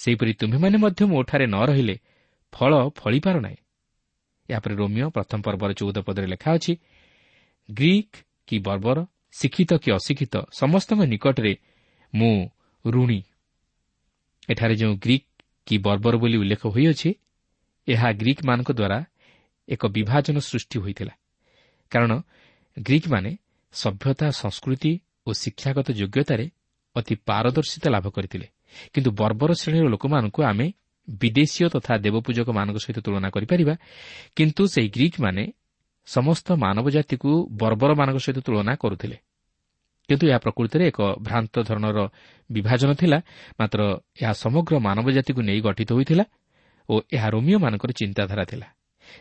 ସେହିପରି 0.00 0.32
ତୁମ୍ଭେମାନେ 0.40 0.76
ମଧ୍ୟ 0.78 1.02
ମୋଠାରେ 1.12 1.46
ନ 1.46 1.56
ରହିଲେ 1.68 1.96
ଫଳ 2.52 2.72
ଫଳିପାର 2.98 3.36
ନାହିଁ। 3.40 3.58
ଏହାପରେ 4.48 4.74
ରୋମିଓ 4.74 5.08
ପ୍ରଥମ 5.16 5.38
ପର୍ବର 5.46 5.70
ଚଉଦ 5.72 5.96
ପଦରେ 6.06 6.26
ଲେଖା 6.26 6.50
ଅଛି 6.56 6.72
ଗ୍ରୀକ୍ 7.68 8.16
କି 8.48 8.56
ବର୍ବର 8.66 8.98
ଶିକ୍ଷିତ 9.32 9.70
କି 9.82 9.88
ଅଶିକ୍ଷିତ 9.98 10.34
ସମସ୍ତଙ୍କ 10.60 11.00
ନିକଟରେ 11.12 11.52
ମୁଁ 12.14 12.34
ଋଣୀ। 12.84 13.20
ଏଠାରେ 14.50 14.74
ଯେଉଁ 14.74 14.94
ଗ୍ରୀକ୍ 15.04 15.28
କି 15.66 15.76
ବର୍ବର 15.78 16.14
ବୋଲି 16.16 16.36
ଉଲ୍ଲେଖ 16.42 16.62
ହୋଇଅଛି 16.66 17.10
ଏହା 17.88 18.08
ଗ୍ରୀକ୍ମାନଙ୍କ 18.12 18.70
ଦ୍ୱାରା 18.72 18.98
ଏକ 19.68 19.82
ବିଭାଜନ 19.86 20.36
ସୃଷ୍ଟି 20.40 20.76
ହୋଇଥିଲା। 20.78 21.14
କାରଣ 21.92 22.12
ଗ୍ରୀକ୍ମାନେ 22.76 23.30
ସଭ୍ୟତା 23.74 24.26
ସଂସ୍କୃତି 24.42 24.92
ଓ 25.26 25.30
ଶିକ୍ଷାଗତ 25.32 25.88
ଯୋଗ୍ୟତାରେ 26.00 26.46
ଅତି 26.96 27.14
ପାରଦର୍ଶିତା 27.28 27.88
ଲାଭ 27.90 28.06
କରିଥିଲେ। 28.10 28.46
କିନ୍ତୁ 28.92 29.10
ବର୍ବର 29.10 29.50
ଶ୍ରେଣୀର 29.52 29.86
ଲୋକମାନଙ୍କୁ 29.88 30.40
ଆମେ 30.42 30.66
ବିଦେଶୀୟ 31.08 31.68
ତଥା 31.68 31.92
ଦେବପୂଜକମାନଙ୍କ 31.98 32.76
ସହିତ 32.78 32.98
ତୁଳନା 33.00 33.28
କରିପାରିବା। 33.30 33.74
କିନ୍ତୁ 34.36 34.62
ସେହି 34.66 34.88
ଗ୍ରୀକ୍ମାନେ 34.88 35.42
ସମସ୍ତ 36.06 36.46
ମାନବ 36.52 36.86
ଜାତିକୁ 36.90 37.30
ବର୍ବରମାନଙ୍କ 37.50 38.18
ସହିତ 38.18 38.38
ତୁଳନା 38.46 38.72
କରୁଥିଲେ। 38.76 39.16
କିନ୍ତୁ 40.08 40.24
ଏହା 40.28 40.38
ପ୍ରକୃତିରେ 40.38 40.84
ଏକ 40.90 41.00
ଭ୍ରାନ୍ତ 41.22 41.54
ଧରଣର 41.62 41.98
ବିଭାଜନ 42.50 42.90
ଥିଲା। 42.94 43.18
ମାତ୍ର 43.60 43.80
ଏହା 44.22 44.32
ସମଗ୍ର 44.32 44.74
ମାନବ 44.78 45.06
ଜାତିକୁ 45.10 45.40
ନେଇ 45.42 45.60
ଗଠିତ 45.60 45.90
ହୋଇଥିଲା 45.92 46.24
ଓ 46.88 46.94
ଏହା 47.12 47.28
ରୋମିଓମାନଙ୍କର 47.30 47.90
ଚିନ୍ତାଧାରା 47.92 48.44
ଥିଲା। 48.44 48.66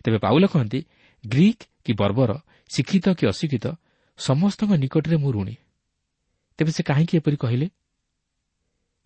ତେବେ 0.03 0.18
ପାଉଲ 0.18 0.44
କହନ୍ତି 0.46 0.79
ଗ୍ରୀକ୍ 1.24 1.63
କି 1.86 1.91
ବର୍ବର 1.94 2.32
ଶିକ୍ଷିତ 2.70 3.06
କି 3.10 3.24
ଅଶିକ୍ଷିତ 3.27 3.65
ସମସ୍ତଙ୍କ 4.18 4.72
ନିକଟରେ 4.84 5.18
ମୁଁ 5.18 5.32
ଋଣୀ। 5.32 5.56
ତେବେ 6.58 6.72
ସେ 6.72 6.82
କାହିଁକି 6.84 7.13
ଏପରି 7.18 7.38
କହିଲେ? 7.38 7.68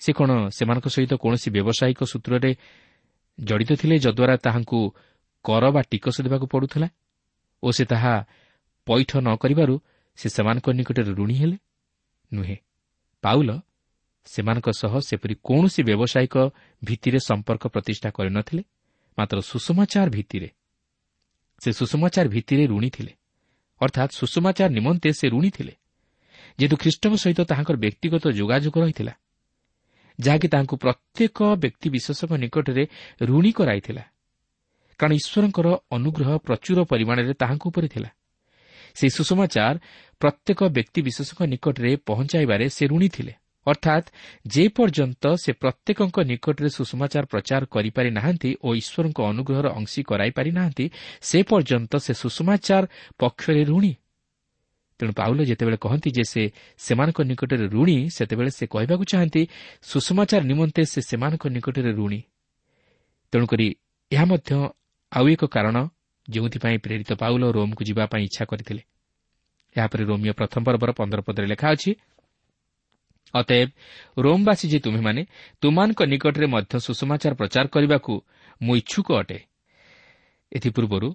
ସେ 0.03 0.12
କ'ଣ 0.13 0.31
ସେମାନଙ୍କ 0.51 0.88
ସହିତ 0.95 1.13
କୌଣସି 1.15 1.48
ବ୍ୟବସାୟିକ 1.55 2.01
ସୂତ୍ରରେ 2.03 2.51
ଜଡ଼ିତ 3.39 3.72
ଥିଲେ 3.81 3.95
ଯଦ୍ୱାରା 4.05 4.36
ତାହାଙ୍କୁ 4.38 4.79
କର 5.45 5.63
ବା 5.72 5.81
ଟିକସ 5.91 6.15
ଦେବାକୁ 6.25 6.45
ପଡ଼ୁଥିଲା? 6.48 6.88
ଓ 7.63 7.67
ସେ 7.72 7.83
ତାହା 7.86 8.13
ପୈଠ 8.88 9.12
ନ 9.17 9.27
କରିବାରୁ 9.36 9.75
ସେ 10.17 10.27
ସେମାନଙ୍କ 10.29 10.67
ନିକଟରେ 10.69 11.12
ଋଣୀ 11.19 11.36
ହେଲେ? 11.39 11.57
ନୁହେଁ। 12.33 12.57
ପାଉଲ 13.24 13.50
ସେମାନଙ୍କ 14.27 14.67
ସହ 14.81 14.93
ସେପରି 15.00 15.36
କୌଣସି 15.48 15.81
ବ୍ୟବସାୟିକ 15.83 16.36
ଭିତ୍ତିରେ 16.83 17.19
ସମ୍ପର୍କ 17.19 17.63
ପ୍ରତିଷ୍ଠା 17.67 18.10
କରିନଥିଲେ 18.10 18.63
ମାତ୍ର 19.17 19.38
ସୁଷମାଚାର 19.41 20.07
ଭିତ୍ତିରେ। 20.10 20.50
ସେ 21.62 21.69
ସୁଷମାଚାର 21.72 22.25
ଭିତ୍ତିରେ 22.27 22.63
ଋଣୀ 22.67 22.89
ଥିଲେ। 22.89 23.13
ଅର୍ଥାତ୍ 23.81 24.12
ସୁଷମାଚାର 24.19 24.69
ନିମନ୍ତେ 24.77 25.10
ସେ 25.19 25.25
ଋଣୀ 25.29 25.50
ଥିଲେ। 25.50 25.74
ଯେହେତୁ 26.60 26.75
ଖ୍ରୀଷ୍ଟଙ୍କ 26.77 27.15
ସହିତ 27.24 27.39
ତାହାଙ୍କର 27.50 27.75
ବ୍ୟକ୍ତିଗତ 27.75 28.24
ଯୋଗାଯୋଗ 28.39 28.75
ରହିଥିଲା 28.83 29.13
ଯାହାକି 30.20 30.48
ତାହାଙ୍କୁ 30.48 30.75
ପ୍ରତ୍ୟେକ 30.77 31.38
ବ୍ୟକ୍ତିବିଶେଷଙ୍କ 31.55 32.34
ନିକଟରେ 32.34 32.84
ଋଣୀ 33.22 33.51
କରାଇଥିଲା। 33.51 34.03
କାରଣ 35.00 35.13
ଈଶ୍ୱରଙ୍କର 35.13 35.67
ଅନୁଗ୍ରହ 35.91 36.38
ପ୍ରଚୁର 36.38 36.84
ପରିମାଣରେ 36.84 37.34
ତାହାଙ୍କ 37.34 37.63
ଉପରେ 37.67 37.88
ଥିଲା। 37.88 38.10
ସେହି 38.96 39.10
ସୁଷମାଚାର 39.10 39.75
ପ୍ରତ୍ୟେକ 40.22 40.60
ବ୍ୟକ୍ତିବିଶେଷଙ୍କ 40.63 41.41
ନିକଟରେ 41.43 41.91
ପହଞ୍ଚାଇବାରେ 42.05 42.65
ସେ 42.70 42.84
ଋଣୀ 42.88 43.10
ଥିଲେ। 43.10 43.34
ଅର୍ଥାତ୍ 43.67 44.08
ଯେପର୍ଯ୍ୟନ୍ତ 44.48 45.24
ସେ 45.36 45.51
ପ୍ରତ୍ୟେକଙ୍କ 45.53 46.17
ନିକଟରେ 46.20 46.70
ସୁଷମାଚାର 46.70 47.25
ପ୍ରଚାର 47.25 47.65
କରିପାରି 47.65 48.10
ନାହାନ୍ତି 48.12 48.55
ଓ 48.63 48.70
ଈଶ୍ୱରଙ୍କ 48.75 49.20
ଅନୁଗ୍ରହର 49.24 49.67
ଅଂଶୀ 49.79 50.01
କରାଇପାରି 50.03 50.51
ନାହାନ୍ତି 50.51 50.86
ସେ 51.22 51.39
ପର୍ଯ୍ୟନ୍ତ 51.43 51.93
ସେ 51.96 52.13
ସୁଷମାଚାର 52.13 52.84
ପକ୍ଷରେ 53.20 53.63
ଋଣୀ। 53.63 53.93
ତେଣୁ 55.00 55.12
ପାଉଲ 55.13 55.39
ଯେତେବେଳେ 55.50 55.77
କହନ୍ତି 55.77 56.09
ଯେ 56.17 56.23
ସେ 56.23 56.43
ସେମାନଙ୍କ 56.77 57.19
ନିକଟରେ 57.29 57.65
ଋଣୀ 57.75 57.97
ସେତେବେଳେ 58.15 58.51
ସେ 58.57 58.63
କହିବାକୁ 58.73 59.03
ଚାହାନ୍ତି 59.12 59.41
ସୁଷମାଚାର 59.81 60.43
ନିମନ୍ତେ 60.43 60.81
ସେ 60.85 61.00
ସେମାନଙ୍କ 61.09 61.43
ନିକଟରେ 61.55 61.91
ଋଣୀ। 62.00 62.20
ତେଣୁକରି 63.33 63.68
ଏହା 64.11 64.25
ମଧ୍ୟ 64.25 64.50
ଆଉ 65.11 65.25
ଏକ 65.33 65.44
କାରଣ 65.46 65.77
ଯେଉଁଥିପାଇଁ 66.29 66.77
ପ୍ରେରିତ 66.85 67.11
ପାଉଲ 67.13 67.44
ରୋମ୍କୁ 67.51 67.81
ଯିବା 67.83 68.03
ପାଇଁ 68.11 68.24
ଇଚ୍ଛା 68.24 68.44
କରିଥିଲେ। 68.46 68.81
ଏହାପରେ 69.75 70.03
ରୋମିଓ 70.05 70.33
ପ୍ରଥମ 70.39 70.61
ପର୍ବର 70.68 70.89
ପନ୍ଦର 71.00 71.20
ପଦରେ 71.27 71.48
ଲେଖା 71.53 71.68
ଅଛି 71.75 71.91
ଅତଏବ 73.33 73.70
ରୋମ୍ବାସୀ 74.18 74.65
ଯେ 74.72 74.79
ତୁମେମାନେ 74.85 75.22
ତୁମାନଙ୍କ 75.61 76.00
ନିକଟରେ 76.11 76.48
ମଧ୍ୟ 76.53 76.74
ସୁଷମାଚାର 76.85 77.33
ପ୍ରଚାର 77.39 77.65
କରିବାକୁ 77.74 78.13
ମୁଁ 78.61 78.74
ଇଚ୍ଛୁକ 78.81 79.07
ଅଟେ। 79.22 79.39
ଏଥିପୂର୍ବରୁ 80.51 81.09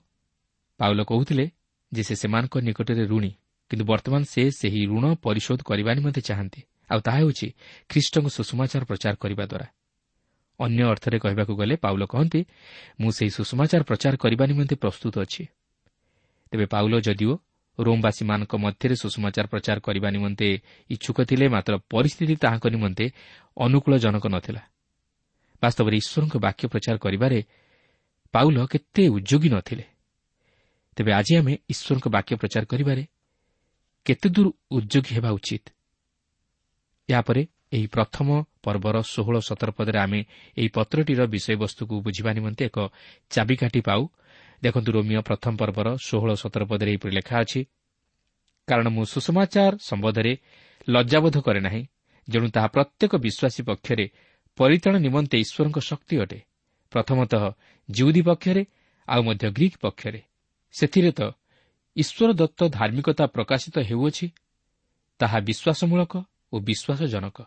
ପାଉଲ 0.81 1.01
କହୁଥିଲେ 1.11 1.45
ଯେ 1.93 2.03
ସେ 2.03 2.15
ସେମାନଙ୍କ 2.23 2.55
ନିକଟରେ 2.67 3.05
ଋଣୀ। 3.07 3.31
କିନ୍ତୁ 3.71 3.85
ବର୍ତ୍ତମାନ 3.85 4.23
ସେ 4.25 4.43
ସେହି 4.51 4.81
ଋଣ 4.87 5.05
ପରିଶୋଧ 5.25 5.61
କରିବା 5.63 5.91
ନିମନ୍ତେ 5.95 6.21
ଚାହାନ୍ତି। 6.21 6.61
ଆଉ 6.91 7.01
ତାହା 7.01 7.19
ହେଉଛି 7.19 7.49
ଖ୍ରୀଷ୍ଟଙ୍କ 7.89 8.27
ସୁଷମାଚାର 8.29 8.83
ପ୍ରଚାର 8.85 9.15
କରିବା 9.15 9.45
ଦ୍ୱାରା। 9.47 9.67
ଅନ୍ୟ 10.61 10.83
ଅର୍ଥରେ 10.85 11.19
କହିବାକୁ 11.19 11.53
ଗଲେ 11.57 11.75
ପାଉଲ 11.77 12.03
କହନ୍ତି 12.07 12.41
ମୁଁ 13.01 13.11
ସେହି 13.11 13.31
ସୁଷମାଚାର 13.31 13.83
ପ୍ରଚାର 13.83 14.15
କରିବା 14.17 14.45
ନିମନ୍ତେ 14.47 14.75
ପ୍ରସ୍ତୁତ 14.75 15.15
ଅଛି। 15.19 15.43
ତେବେ 16.53 16.67
ପାଉଲ 16.67 16.93
ଯଦିଓ 17.01 17.33
ରୋମ୍ବାସୀମାନଙ୍କ 17.79 18.53
ମଧ୍ୟରେ 18.57 18.95
ସୁଷମାଚାର 18.97 19.47
ପ୍ରଚାର 19.47 19.79
କରିବା 19.81 20.09
ନିମନ୍ତେ 20.11 20.49
ଇଚ୍ଛୁକ 20.91 21.19
ଥିଲେ 21.23 21.47
ମାତ୍ର 21.49 21.73
ପରିସ୍ଥିତି 21.93 22.35
ତାହାଙ୍କ 22.37 22.67
ନିମନ୍ତେ 22.75 23.07
ଅନୁକୂଳଜନକ 23.57 24.25
ନଥିଲା। 24.27 24.63
ବାସ୍ତବରେ 25.63 25.97
ଈଶ୍ୱରଙ୍କ 25.97 26.35
ବାକ୍ୟ 26.37 26.65
ପ୍ରଚାର 26.69 26.97
କରିବାରେ 26.99 27.39
ପାଉଲ 28.35 28.57
କେତେ 28.67 29.03
ଉଦ୍ୟୋଗୀ 29.09 29.49
ନଥିଲେ। 29.49 29.85
ତେବେ 30.97 31.11
ଆଜି 31.13 31.33
ଆମେ 31.37 31.53
ଈଶ୍ୱରଙ୍କ 31.69 32.07
ବାକ୍ୟ 32.09 32.33
ପ୍ରଚାର 32.37 32.65
କରିବାରେ 32.65 33.03
କେତେଦୂର 34.09 34.49
ଉଦ୍ୟୋଗୀ 34.71 35.13
ହେବା 35.17 35.31
ଉଚିତ? 35.39 35.65
ଏହାପରେ 37.09 37.43
ଏହି 37.73 37.87
ପ୍ରଥମ 37.95 38.29
ପର୍ବର 38.65 38.97
ଷୋହଳ 39.05 39.37
ସତର 39.49 39.71
ପଦରେ 39.79 39.99
ଆମେ 39.99 40.21
ଏହି 40.57 40.69
ପତ୍ରଟିର 40.77 41.21
ବିଷୟବସ୍ତୁକୁ 41.35 41.95
ବୁଝିବା 42.07 42.31
ନିମନ୍ତେ 42.39 42.63
ଏକ 42.71 42.79
ଚାବିକାଠି 43.31 43.81
ପାଉ। 43.89 44.03
ଦେଖନ୍ତୁ 44.63 44.91
ରୋମିଓ 44.97 45.21
ପ୍ରଥମ 45.29 45.53
ପର୍ବର 45.61 45.89
ଷୋହଳ 46.07 46.31
ସତର 46.43 46.63
ପଦରେ 46.71 46.91
ଏହିପରି 46.93 47.13
ଲେଖା 47.19 47.37
ଅଛି 47.45 47.61
କାରଣ 48.69 48.87
ମୁଁ 48.97 49.05
ସୁଷମାଚାର 49.13 49.73
ସମ୍ବନ୍ଧରେ 49.89 50.33
ଲଜ୍ଜାବୋଧ 50.89 51.37
କରେ 51.47 51.61
ନାହିଁ 51.67 51.83
ଯେଣୁ 52.29 52.47
ତାହା 52.55 52.69
ପ୍ରତ୍ୟେକ 52.75 53.13
ବିଶ୍ୱାସୀ 53.25 53.61
ପକ୍ଷରେ 53.69 54.07
ପରିତାଣ 54.59 54.95
ନିମନ୍ତେ 55.07 55.37
ଈଶ୍ୱରଙ୍କ 55.45 55.79
ଶକ୍ତି 55.91 56.15
ଅଟେ। 56.25 56.39
ପ୍ରଥମତଃ 56.93 57.43
ଜିଉଦୀ 57.89 58.23
ପକ୍ଷରେ 58.29 58.63
ଆଉ 59.09 59.21
ମଧ୍ୟ 59.29 59.47
ଗ୍ରୀକ୍ 59.57 59.77
ପକ୍ଷରେ। 59.85 60.21
ସେଥିରେ 60.75 61.11
ତ 61.19 61.21
ଈଶ୍ୱର 61.99 62.33
ଦତ୍ତ 62.33 62.61
ଧାର୍ମିକତା 62.69 63.25
ପ୍ରକାଶିତ 63.27 63.77
ହେଉଅଛି 63.79 64.27
ତାହା 65.21 65.39
ବିଶ୍ୱାସମୂଳକ 65.41 66.13
ଓ 66.53 66.57
ବିଶ୍ୱାସଜନକ। 66.61 67.39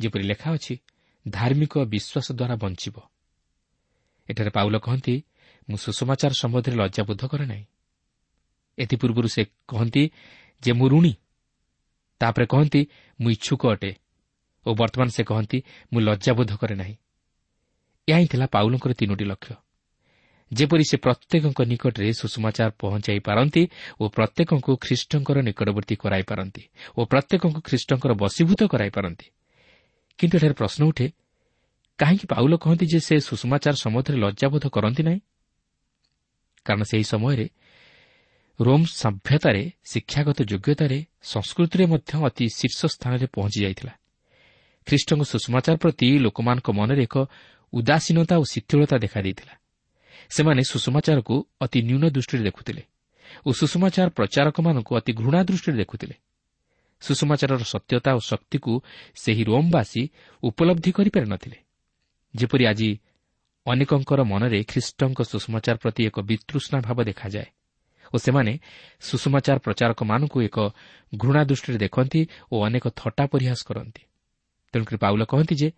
ଯେପରି 0.00 0.24
ଲେଖା 0.24 0.48
ଅଛି 0.52 0.74
ଧାର୍ମିକ 1.28 1.74
ବିଶ୍ୱାସ 1.84 2.26
ଦ୍ୱାରା 2.32 2.56
ବଞ୍ଚିବ। 2.56 2.96
ଏଠାରେ 4.28 4.50
ପାଉଲ 4.50 4.78
କହନ୍ତି 4.78 5.14
ମୁଁ 5.68 5.76
ସୁଷମାଚାର 5.76 6.32
ସମ୍ବନ୍ଧରେ 6.32 6.76
ଲଜ୍ଜାବୋଧ 6.76 7.22
କରେ 7.26 7.46
ନାହିଁ। 7.46 7.64
ଏଥିପୂର୍ବରୁ 8.78 9.28
ସେ 9.28 9.42
କହନ୍ତି 9.68 10.02
ଯେ 10.62 10.72
ମୁଁ 10.72 10.88
ଋଣୀ। 10.88 11.12
ତାପରେ 12.20 12.46
କହନ୍ତି 12.46 12.80
ମୁଁ 13.20 13.30
ଇଚ୍ଛୁକ 13.30 13.62
ଅଟେ। 13.66 13.90
ଓ 14.66 14.74
ବର୍ତ୍ତମାନ 14.74 15.08
ସେ 15.08 15.22
କହନ୍ତି 15.24 15.58
ମୁଁ 15.92 16.00
ଲଜ୍ଜାବୋଧ 16.00 16.50
କରେ 16.56 16.74
ନାହିଁ। 16.74 16.96
ଏହା 18.08 18.18
ହିଁ 18.18 18.26
ଥିଲା 18.26 18.46
ପାଉଲଙ୍କର 18.46 18.92
ତିନୋଟି 18.92 19.24
ଲକ୍ଷ୍ୟ। 19.24 19.54
ଯେପରି 20.52 20.84
ସେ 20.84 20.96
ପ୍ରତ୍ୟେକଙ୍କ 20.96 21.60
ନିକଟରେ 21.60 22.12
ସୁଷମାଚାର 22.12 22.70
ପହଞ୍ଚାଇ 22.80 23.20
ପାରନ୍ତି 23.20 23.62
ଓ 24.00 24.04
ପ୍ରତ୍ୟେକଙ୍କୁ 24.08 24.72
ଖ୍ରୀଷ୍ଟଙ୍କର 24.76 25.38
ନିକଟବର୍ତ୍ତୀ 25.42 25.94
କରାଇପାରନ୍ତି 25.96 26.62
ଓ 26.98 27.00
ପ୍ରତ୍ୟେକଙ୍କୁ 27.04 27.60
ଖ୍ରୀଷ୍ଟଙ୍କର 27.60 28.12
ବଶୀଭୂତ 28.12 28.60
କରାଇପାରନ୍ତି 28.72 29.26
କିନ୍ତୁ 30.18 30.34
ଏଠାରେ 30.38 30.54
ପ୍ରଶ୍ନ 30.54 30.80
ଉଠେ 30.84 31.06
କାହିଁକି 31.98 32.26
ପାଉଲ 32.26 32.52
କହନ୍ତି 32.56 32.86
ଯେ 32.86 33.00
ସେ 33.00 33.14
ସୁଷମାଚାର 33.20 33.74
ସମ୍ବନ୍ଧରେ 33.74 34.16
ଲଜ୍ଜାବୋଧ 34.18 34.64
କରନ୍ତି 34.68 35.02
ନାହିଁ? 35.02 35.20
କାରଣ 36.64 36.82
ସେହି 36.82 37.04
ସମୟରେ 37.04 37.46
ରୋମ୍ 38.60 38.86
ସଭ୍ୟତାରେ 38.86 39.62
ଶିକ୍ଷାଗତ 39.84 40.38
ଯୋଗ୍ୟତାରେ 40.42 40.98
ସଂସ୍କୃତିରେ 41.22 41.84
ମଧ୍ୟ 41.86 42.12
ଅତି 42.26 42.46
ଶୀର୍ଷ 42.48 42.80
ସ୍ଥାନରେ 42.86 43.26
ପହଞ୍ଚି 43.34 43.58
ଯାଇଥିଲା। 43.62 43.92
ଖ୍ରୀଷ୍ଟଙ୍କ 44.86 45.22
ସୁଷମାଚାର 45.22 45.76
ପ୍ରତି 45.76 46.18
ଲୋକମାନଙ୍କ 46.18 46.68
ମନରେ 46.70 47.02
ଏକ 47.02 47.16
ଉଦାସୀନତା 47.72 48.34
ଓ 48.38 48.44
ଶିଥିଳତା 48.52 48.96
ଦେଖାଦେଇଥିଲା। 48.98 49.54
ସେମାନେ 50.30 50.62
ସୁଷମାଚାରକୁ 50.62 51.34
ଅତି 51.60 51.78
ନ୍ୟୁନ 51.82 52.04
ଦୃଷ୍ଟିରେ 52.10 52.42
ଦେଖୁଥିଲେ 52.44 52.82
ଓ 53.46 53.50
ସୁଷମାଚାର 53.52 54.08
ପ୍ରଚାରକମାନଙ୍କୁ 54.08 54.92
ଅତି 54.98 55.12
ଘୃଣା 55.20 55.40
ଦୃଷ୍ଟିରେ 55.44 55.76
ଦେଖୁଥିଲେ। 55.82 56.14
ସୁଷମାଚାରର 57.02 57.62
ସତ୍ୟତା 57.64 58.10
ଓ 58.14 58.20
ଶକ୍ତିକୁ 58.20 58.72
ସେହି 59.14 59.42
ରୋମ୍ବାସୀ 59.44 60.02
ଉପଲବ୍ଧି 60.42 60.90
କରିପାରି 60.92 61.26
ନଥିଲେ 61.30 61.58
ଯେପରି 62.34 62.64
ଆଜି 62.66 62.90
ଅନେକଙ୍କର 63.66 64.20
ମନରେ 64.24 64.58
ଖ୍ରୀଷ୍ଟଙ୍କ 64.64 65.18
ସୁଷମାଚାର 65.22 65.76
ପ୍ରତି 65.82 66.02
ଏକ 66.08 66.16
ବିତୃଷ୍ଣା 66.30 66.78
ଭାବ 66.86 66.98
ଦେଖାଯାଏ 67.10 67.48
ଓ 68.14 68.16
ସେମାନେ 68.18 68.52
ସୁଷମାଚାର 69.00 69.58
ପ୍ରଚାରକମାନଙ୍କୁ 69.58 70.38
ଏକ 70.48 70.58
ଘୃଣା 71.12 71.42
ଦୃଷ୍ଟିରେ 71.44 71.78
ଦେଖନ୍ତି 71.78 72.20
ଓ 72.52 72.56
ଅନେକ 72.66 72.84
ଥଟ୍ଟା 72.96 73.24
ପରିହାସ 73.32 73.60
କରନ୍ତି। 73.68 74.02
ତେଣୁକରି 74.74 74.98
ପାଉଲ 75.04 75.22
କହନ୍ତି 75.24 75.54
ଯେ 75.60 75.68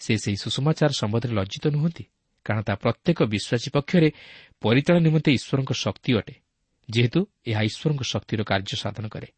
ସେ 0.00 0.12
ସେହି 0.22 0.38
ସୁଷମାଚାର 0.44 0.90
ସମ୍ବନ୍ଧରେ 1.00 1.32
ଲଜ୍ଜିତ 1.38 1.64
ନୁହନ୍ତି। 1.76 2.04
କାରଣ 2.44 2.60
ତାହା 2.62 2.78
ପ୍ରତ୍ୟେକ 2.84 3.18
ବିଶ୍ୱାସୀ 3.32 3.68
ପକ୍ଷରେ 3.76 4.08
ପରିତାଣ 4.60 4.96
ନିମନ୍ତେ 4.98 5.30
ଈଶ୍ୱରଙ୍କ 5.32 5.72
ଶକ୍ତି 5.84 6.10
ଅଟେ 6.18 6.34
ଯେହେତୁ 6.88 7.20
ଏହା 7.46 7.62
ଈଶ୍ୱରଙ୍କ 7.62 8.02
ଶକ୍ତିର 8.02 8.40
କାର୍ଯ୍ୟ 8.42 8.76
ସାଧନ 8.82 9.04
କରେ 9.08 9.28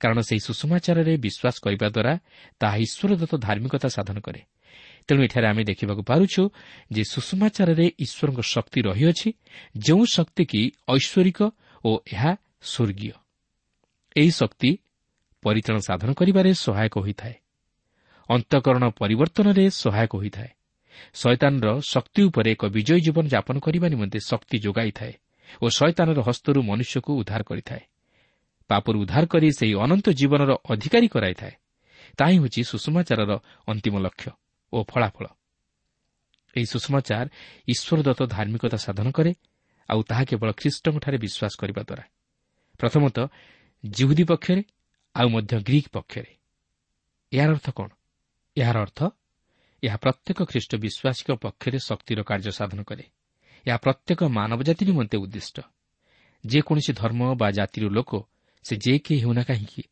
କାରଣ 0.00 0.18
ସେହି 0.20 0.40
ସୁଷମାଚାରରେ 0.40 1.14
ବିଶ୍ୱାସ 1.16 1.56
କରିବା 1.64 1.88
ଦ୍ୱାରା 1.88 2.12
ତାହା 2.60 2.76
ଈଶ୍ୱରଦତ୍ତ 2.76 3.34
ଧାର୍ମିକତା 3.36 3.88
ସାଧନ 3.88 4.16
କରେ 4.20 4.40
ତେଣୁ 5.08 5.20
ଏଠାରେ 5.22 5.46
ଆମେ 5.46 5.62
ଦେଖିବାକୁ 5.64 6.02
ପାରୁଛୁ 6.02 6.42
ଯେ 6.92 7.02
ସୁଷମାଚାରରେ 7.04 7.86
ଈଶ୍ୱରଙ୍କ 7.98 8.40
ଶକ୍ତି 8.42 8.80
ରହିଅଛି 8.82 9.28
ଯେଉଁ 9.78 10.04
ଶକ୍ତି 10.06 10.44
କି 10.44 10.60
ଐଶ୍ୱରିକ 10.90 11.38
ଓ 11.84 11.90
ଏହା 12.12 12.32
ସ୍ୱର୍ଗୀୟ। 12.62 13.12
ଏହି 14.16 14.30
ଶକ୍ତି 14.30 14.70
ପରିତାଣ 15.42 15.76
ସାଧନ 15.78 16.10
କରିବାରେ 16.12 16.50
ସହାୟକ 16.54 16.94
ହୋଇଥାଏ। 16.98 17.34
ଅନ୍ତଃକରଣ 18.28 18.84
ପରିବର୍ତ୍ତନରେ 18.90 19.64
ସହାୟକ 19.70 20.12
ହୋଇଥାଏ। 20.16 20.50
ଶୈତାନର 21.14 21.68
ଶକ୍ତି 21.80 22.22
ଉପରେ 22.22 22.50
ଏକ 22.50 22.62
ବିଜୟୀ 22.66 23.00
ଜୀବନ 23.00 23.24
ଯାପନ 23.28 23.56
କରିବା 23.58 23.86
ନିମନ୍ତେ 23.88 24.18
ଶକ୍ତି 24.20 24.56
ଯୋଗାଇଥାଏ 24.58 25.14
ଓ 25.62 25.66
ଶୈତାନର 25.68 26.18
ହସ୍ତରୁ 26.22 26.60
ମନୁଷ୍ୟକୁ 26.62 27.10
ଉଦ୍ଧାର 27.20 27.42
କରିଥାଏ। 27.42 27.82
ପାପରୁ 28.70 28.96
ଉଦ୍ଧାର 29.00 29.24
କରି 29.26 29.48
ସେହି 29.52 29.74
ଅନନ୍ତ 29.74 30.06
ଜୀବନର 30.10 30.52
ଅଧିକାରୀ 30.68 31.08
କରାଇଥାଏ। 31.08 31.54
ତାହା 32.18 32.30
ହିଁ 32.30 32.38
ହେଉଛି 32.38 32.60
ସୁଷମାଚାରର 32.64 33.32
ଅନ୍ତିମ 33.66 33.94
ଲକ୍ଷ୍ୟ 33.98 34.30
ଓ 34.72 34.78
ଫଳାଫଳ। 34.84 35.26
ଏହି 36.56 36.66
ସୁଷମାଚାର 36.66 37.26
ଈଶ୍ୱରଦତ୍ତ 37.68 38.22
ଧାର୍ମିକତା 38.26 38.76
ସାଧନ 38.76 39.06
କରେ 39.10 39.32
ଆଉ 39.88 40.00
ତାହା 40.02 40.24
କେବଳ 40.24 40.48
ଖ୍ରୀଷ୍ଟଙ୍କଠାରେ 40.52 41.18
ବିଶ୍ୱାସ 41.18 41.52
କରିବା 41.60 41.82
ଦ୍ୱାରା। 41.82 42.04
ପ୍ରଥମତଃ 42.80 43.26
ଜିହୁଦୀ 43.84 44.24
ପକ୍ଷରେ 44.24 44.62
ଆଉ 45.14 45.28
ମଧ୍ୟ 45.28 45.54
ଗ୍ରୀକ୍ 45.62 45.88
ପକ୍ଷରେ। 45.92 46.32
ଏହାର 47.32 47.50
ଅର୍ଥ 47.50 47.68
କ'ଣ? 47.70 47.88
ଏହାର 48.56 48.76
ଅର୍ଥ 48.80 49.00
ଏହା 49.82 49.96
ପ୍ରତ୍ୟେକ 49.96 50.38
ଖ୍ରୀଷ୍ଟ 50.42 50.72
ବିଶ୍ୱାସୀଙ୍କ 50.76 51.30
ପକ୍ଷରେ 51.36 51.78
ଶକ୍ତିର 51.78 52.18
କାର୍ଯ୍ୟ 52.22 52.50
ସାଧନ 52.50 52.80
କରେ। 52.82 53.04
ଏହା 53.66 53.76
ପ୍ରତ୍ୟେକ 53.76 54.20
ମାନବ 54.28 54.62
ଜାତି 54.62 54.84
ନିମନ୍ତେ 54.86 55.16
ଉଦ୍ଦିଷ୍ଟ। 55.18 55.56
ଯେକୌଣସି 56.46 56.92
ଧର୍ମ 56.92 57.20
ବା 57.34 57.48
ଜାତିର 57.50 57.84
ଲୋକ 57.88 58.12
ସେ 58.64 58.74
ଯେ 58.76 58.98
କେହି 58.98 59.20
ହେଉନା 59.20 59.42
କାହିଁକି 59.42 59.82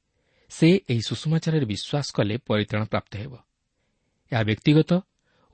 ସେ 0.50 0.68
ଏହି 0.90 1.02
ସୁଷମାଚାରରେ 1.08 1.66
ବିଶ୍ୱାସ 1.66 2.06
କଲେ 2.14 2.34
ପରିତ୍ରାଣ 2.38 2.82
ପ୍ରାପ୍ତ 2.84 3.12
ହେବ। 3.16 3.32
ଏହା 4.32 4.42
ବ୍ୟକ୍ତିଗତ 4.42 4.92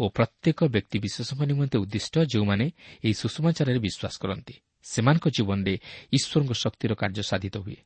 ଓ 0.01 0.09
ପ୍ରତ୍ୟେକ 0.09 0.59
ବ୍ୟକ୍ତିବିଶେଷଙ୍କ 0.65 1.43
ନିମନ୍ତେ 1.43 1.77
ଉଦ୍ଦିଷ୍ଟ 1.79 2.15
ଯେଉଁମାନେ 2.33 2.67
ଏହି 3.05 3.15
ସୁଷମାଚାରରେ 3.15 3.79
ବିଶ୍ୱାସ 3.79 4.15
କରନ୍ତି। 4.23 4.55
ସେମାନଙ୍କ 4.83 5.29
ଜୀବନରେ 5.29 5.75
ଈଶ୍ୱରଙ୍କ 6.13 6.53
ଶକ୍ତିର 6.53 6.93
କାର୍ଯ୍ୟ 6.95 7.23
ସାଧିତ 7.23 7.57
ହୁଏ। 7.57 7.77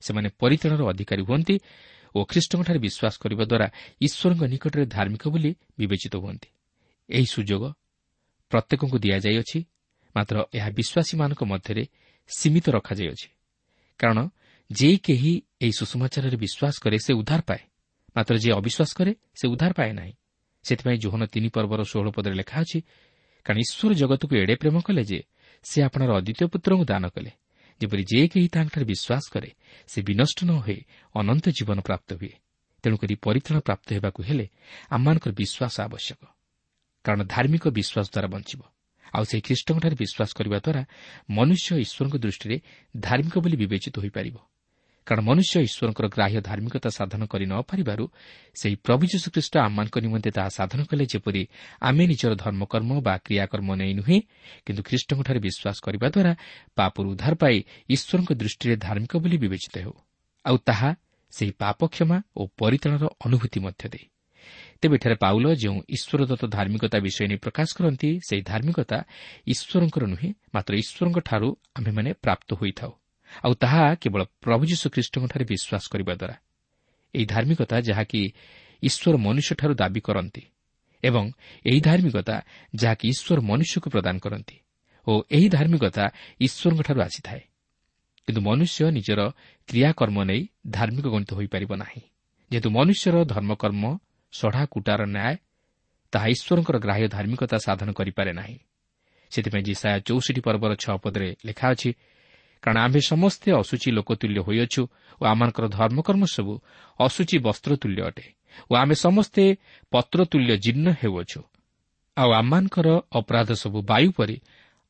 ସେମାନେ 0.00 0.28
ପରିତ୍ରାଣର 0.38 0.82
ଅଧିକାରୀ 0.88 1.22
ହୁଅନ୍ତି 1.22 1.54
ଓ 2.14 2.18
ଖ୍ରୀଷ୍ଟଙ୍କଠାରେ 2.24 2.78
ବିଶ୍ୱାସ 2.78 3.14
କରିବା 3.22 3.44
ଦ୍ୱାରା 3.44 3.66
ଈଶ୍ୱରଙ୍କ 4.00 4.42
ନିକଟରେ 4.52 4.84
ଧାର୍ମିକ 4.86 5.24
ବୋଲି 5.28 5.50
ବିବେଚିତ 5.78 6.14
ହୁଅନ୍ତି। 6.16 6.48
ଏହି 7.08 7.26
ସୁଯୋଗ 7.34 7.62
ପ୍ରତ୍ୟେକଙ୍କୁ 8.50 8.96
ଦିଆଯାଇଅଛି 9.04 9.58
ମାତ୍ର 10.16 10.36
ଏହା 10.58 10.68
ବିଶ୍ୱାସୀମାନଙ୍କ 10.78 11.42
ମଧ୍ୟରେ 11.52 11.84
ସୀମିତ 12.30 12.66
ରଖାଯାଇଅଛି। 12.76 13.28
କାରଣ 14.00 14.18
ଯେ 14.70 14.90
କେହି 15.06 15.32
ଏହି 15.64 15.74
ସୁଷମାଚାରରେ 15.78 16.36
ବିଶ୍ୱାସ 16.44 16.74
କରେ 16.82 16.96
ସେ 16.98 17.12
ଉଦ୍ଧାର 17.20 17.40
ପାଏ। 17.48 17.62
ମାତ୍ର 18.16 18.34
ଯିଏ 18.42 18.52
ଅବିଶ୍ୱାସ 18.60 18.90
କରେ 18.98 19.12
ସେ 19.38 19.44
ଉଦ୍ଧାର 19.48 19.72
ପାଏ 19.72 19.92
ନାହିଁ। 19.92 20.12
ସେଥିପାଇଁ 20.64 20.98
ଜୋହନ 20.98 21.22
ତିନି 21.32 21.48
ପର୍ବର 21.56 21.80
ଷୋହଳ 21.90 22.08
ପଦରେ 22.16 22.34
ଲେଖା 22.40 22.56
ଅଛି 22.60 22.78
କାରଣ 23.46 23.58
ଈଶ୍ୱର 23.64 23.92
ଜଗତକୁ 23.94 24.32
ଏଡ଼େ 24.42 24.54
ପ୍ରେମ 24.62 24.76
କଲେ 24.86 25.02
ଯେ 25.10 25.20
ସେ 25.64 25.78
ଆପଣର 25.86 26.10
ଅଦ୍ୱିତୀୟ 26.18 26.46
ପୁତ୍ରଙ୍କୁ 26.52 26.84
ଦାନ 26.84 27.04
କଲେ। 27.08 27.30
ଯେପରି 27.80 28.02
ଯେ 28.02 28.28
କେହି 28.28 28.48
ତାଙ୍କଠାରେ 28.48 28.84
ବିଶ୍ୱାସ 28.84 29.24
କରେ 29.32 29.50
ସେ 29.86 30.02
ବିନଷ୍ଟ 30.02 30.38
ନ 30.44 30.50
ହୋଇ 30.50 30.80
ଅନନ୍ତ 31.14 31.48
ଜୀବନ 31.48 31.78
ପ୍ରାପ୍ତ 31.80 32.08
ହୁଏ। 32.14 32.32
ତେଣୁକରି 32.82 33.14
ପରିତ୍ରାଣ 33.14 33.58
ପ୍ରାପ୍ତ 33.60 33.88
ହେବାକୁ 33.92 34.22
ହେଲେ 34.22 34.46
ଆମମାନଙ୍କର 34.90 35.32
ବିଶ୍ୱାସ 35.32 35.74
ଆବଶ୍ୟକ। 35.80 36.20
କାରଣ 37.04 37.20
ଧାର୍ମିକ 37.24 37.64
ବିଶ୍ୱାସ 37.68 38.06
ଦ୍ୱାରା 38.10 38.28
ବଞ୍ଚିବ। 38.28 38.60
ଆଉ 39.12 39.24
ସେହି 39.24 39.42
ଖ୍ରୀଷ୍ଟଙ୍କଠାରେ 39.42 39.96
ବିଶ୍ୱାସ 39.96 40.30
କରିବା 40.34 40.58
ଦ୍ୱାରା 40.58 40.82
ମନୁଷ୍ୟ 41.30 41.68
ଈଶ୍ୱରଙ୍କ 41.84 42.16
ଦୃଷ୍ଟିରେ 42.16 42.56
ଧାର୍ମିକ 43.00 43.34
ବୋଲି 43.38 43.56
ବିବେଚିତ 43.56 43.98
ହୋଇପାରିବ। 43.98 44.36
କାରଣ 45.08 45.22
ମନୁଷ୍ୟ 45.24 45.54
ଈଶ୍ୱରଙ୍କର 45.68 46.06
ଗ୍ରାହ୍ୟ 46.14 46.38
ଧାର୍ମିକତା 46.48 46.90
ସାଧନ 46.98 47.22
କରି 47.32 47.46
ନ 47.48 47.54
ପାରିବାରୁ 47.70 48.04
ସେହି 48.60 48.76
ପ୍ରଭୁ 48.86 49.02
ଯୀଶୁଖ୍ରୀଷ୍ଟ 49.12 49.54
ଆମମାନଙ୍କ 49.66 49.96
ନିମନ୍ତେ 50.04 50.30
ତାହା 50.36 50.50
ସାଧନ 50.58 50.80
କଲେ 50.90 51.04
ଯେପରି 51.12 51.42
ଆମେ 51.88 52.04
ନିଜର 52.12 52.32
ଧର୍ମକର୍ମ 52.44 52.90
ବା 53.06 53.14
କ୍ରିୟାକର୍ମ 53.24 53.68
ନେଇ 53.80 53.92
ନୁହେଁ 54.00 54.18
କିନ୍ତୁ 54.66 54.82
ଖ୍ରୀଷ୍ଟଙ୍କଠାରେ 54.88 55.40
ବିଶ୍ୱାସ 55.46 55.76
କରିବା 55.86 56.06
ଦ୍ୱାରା 56.14 56.32
ପାପରୁ 56.76 57.06
ଉଦ୍ଧାର 57.12 57.34
ପାଇ 57.34 57.56
ଈଶ୍ୱରଙ୍କ 57.94 58.30
ଦୃଷ୍ଟିରେ 58.40 58.74
ଧାର୍ମିକ 58.86 59.12
ବୋଲି 59.22 59.36
ବିବେଚିତ 59.44 59.76
ହେଉ। 59.84 59.94
ଆଉ 60.44 60.56
ତାହା 60.68 60.90
ସେହି 61.32 61.52
ପାପ 61.62 61.78
କ୍ଷମା 61.94 62.18
ଓ 62.36 62.40
ପରିତାଣର 62.60 63.04
ଅନୁଭୂତି 63.26 63.58
ମଧ୍ୟ 63.60 63.84
ଦେଇ। 63.88 64.06
ତେବେ 64.80 64.94
ଏଠାରେ 64.94 65.16
ପାଉଲ 65.24 65.46
ଯେଉଁ 65.54 65.78
ଈଶ୍ୱରଦତ୍ତ 65.96 66.44
ଧାର୍ମିକତା 66.56 66.98
ବିଷୟ 66.98 67.20
ନେଇ 67.30 67.38
ପ୍ରକାଶ 67.44 67.68
କରନ୍ତି 67.76 68.10
ସେହି 68.28 68.42
ଧାର୍ମିକତା 68.50 68.98
ଈଶ୍ୱରଙ୍କର 69.52 70.04
ନୁହେଁ 70.12 70.28
ମାତ୍ର 70.54 70.72
ଈଶ୍ୱରଙ୍କଠାରୁ 70.82 71.48
ଆମ୍ଭେମାନେ 71.76 72.10
ପ୍ରାପ୍ତ 72.24 72.50
ହୋଇଥାଉ। 72.54 72.92
ଆଉ 73.44 73.52
ତାହା 73.62 73.82
କେବଳ 74.02 74.22
ପ୍ରଭୁ 74.44 74.62
ଯୀଶୁଖ୍ରୀଷ୍ଟଙ୍କଠାରେ 74.70 75.44
ବିଶ୍ୱାସ 75.52 75.84
କରିବା 75.92 76.14
ଦ୍ୱାରା। 76.20 76.36
ଏହି 77.14 77.26
ଧାର୍ମିକତା 77.26 77.76
ଯାହାକି 77.80 78.20
ଈଶ୍ୱର 78.82 79.14
ମନୁଷ୍ୟଠାରୁ 79.26 79.74
ଦାବି 79.74 80.00
କରନ୍ତି 80.00 80.42
ଏବଂ 81.02 81.24
ଏହି 81.64 81.80
ଧାର୍ମିକତା 81.80 82.36
ଯାହାକି 82.74 83.04
ଈଶ୍ୱର 83.12 83.38
ମନୁଷ୍ୟକୁ 83.50 83.88
ପ୍ରଦାନ 83.94 84.16
କରନ୍ତି 84.18 84.56
ଓ 85.06 85.12
ଏହି 85.30 85.48
ଧାର୍ମିକତା 85.48 86.04
ଈଶ୍ୱରଙ୍କଠାରୁ 86.40 87.00
ଆସିଥାଏ। 87.00 87.42
କିନ୍ତୁ 88.28 88.40
ମନୁଷ୍ୟ 88.40 88.80
ନିଜର 88.96 89.20
କ୍ରିୟାକର୍ମ 89.68 90.18
ନେଇ 90.30 90.42
ଧାର୍ମିକ 90.70 91.06
ଗଣିତ 91.14 91.30
ହୋଇପାରିବ 91.38 91.72
ନାହିଁ। 91.74 92.02
ଯେହେତୁ 92.50 92.68
ମନୁଷ୍ୟର 92.70 93.16
ଧର୍ମକର୍ମ 93.24 93.84
ସଢ଼ା 94.32 94.64
କୁଟାର 94.72 95.00
ନ୍ୟାୟ 95.06 95.34
ତାହା 96.12 96.26
ଈଶ୍ୱରଙ୍କର 96.34 96.76
ଗ୍ରାହ୍ୟ 96.84 97.06
ଧାର୍ମିକତା 97.08 97.56
ସାଧନ 97.66 97.88
କରିପାରେ 97.92 98.32
ନାହିଁ। 98.32 98.56
ସେଥିପାଇଁ 99.32 99.64
ଜିସାୟା 99.68 99.98
ଚଉଷଠି 100.08 100.40
ପର୍ବର 100.46 100.72
ଛଅ 100.82 100.96
ପଦରେ 101.04 101.28
ଲେଖା 101.46 101.66
ଅଛି 101.72 101.90
କାରଣ 102.62 102.76
ଆମ୍ଭେ 102.78 103.00
ସମସ୍ତେ 103.00 103.48
ଅସୁଚି 103.60 103.88
ଲୋକତୁଲ୍ୟ 103.90 104.40
ହୋଇଅଛୁ 104.46 104.82
ଓ 105.20 105.22
ଆମମାନଙ୍କର 105.32 105.66
ଧର୍ମକର୍ମ 105.68 106.22
ସବୁ 106.36 106.54
ଅସୁଚି 107.00 107.36
ବସ୍ତ୍ରତୁଲ୍ୟ 107.38 108.00
ଅଟେ 108.08 108.26
ଓ 108.70 108.72
ଆମେ 108.74 108.94
ସମସ୍ତେ 108.94 109.42
ପତ୍ରତୁଲ୍ୟ 109.92 110.52
ଜୀର୍ଣ୍ଣ 110.64 110.88
ହେଉଅଛୁ। 111.00 111.40
ଆଉ 112.16 112.30
ଆମମାନଙ୍କର 112.40 112.88
ଅପରାଧ 113.18 113.50
ସବୁ 113.62 113.78
ବାୟୁ 113.82 114.08
ପରି 114.18 114.36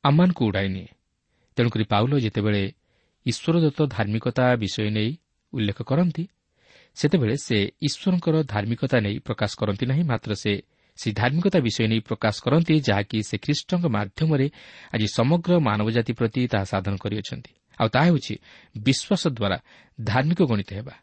ଆମମାନଙ୍କୁ 0.04 0.42
ଉଡ଼ାଇ 0.48 0.68
ନିଏ। 0.68 0.88
ତେଣୁକରି 1.56 1.84
ପାଉଲ 1.84 2.12
ଯେତେବେଳେ 2.24 2.62
ଈଶ୍ୱରଦତ୍ତ 3.26 3.80
ଧାର୍ମିକତା 3.96 4.44
ବିଷୟ 4.56 4.90
ନେଇ 4.90 5.10
ଉଲ୍ଲେଖ 5.52 5.78
କରନ୍ତି 5.82 6.24
ସେତେବେଳେ 6.96 7.36
ସେ 7.46 7.58
ଈଶ୍ୱରଙ୍କର 7.82 8.36
ଧାର୍ମିକତା 8.44 8.96
ନେଇ 9.00 9.16
ପ୍ରକାଶ 9.18 9.50
କରନ୍ତି 9.60 9.84
ନାହିଁ 9.86 10.02
ମାତ୍ର 10.02 10.30
ସେ 10.34 10.52
ସେହି 10.98 11.14
ଧାର୍ମିକତା 11.14 11.58
ବିଷୟ 11.60 11.86
ନେଇ 11.88 12.00
ପ୍ରକାଶ 12.00 12.36
କରନ୍ତି 12.44 12.74
ଯାହାକି 12.88 13.18
ସେ 13.22 13.36
ଖ୍ରୀଷ୍ଟଙ୍କ 13.44 13.84
ମାଧ୍ୟମରେ 13.96 14.46
ଆଜି 14.94 15.06
ସମଗ୍ର 15.18 15.50
ମାନବ 15.58 15.88
ଜାତି 15.90 16.12
ପ୍ରତି 16.18 16.40
ତାହା 16.52 16.64
ସାଧନ 16.64 16.94
କରିଅଛନ୍ତି। 16.96 17.52
ଆଉ 17.80 17.88
ତାହା 17.88 18.04
ହେଉଛି 18.04 18.34
ବିଶ୍ୱାସ 18.76 19.22
ଦ୍ୱାରା 19.28 19.58
ଧାର୍ମିକ 19.98 20.40
ଗଣିତ 20.42 20.70
ହେବା। 20.78 20.94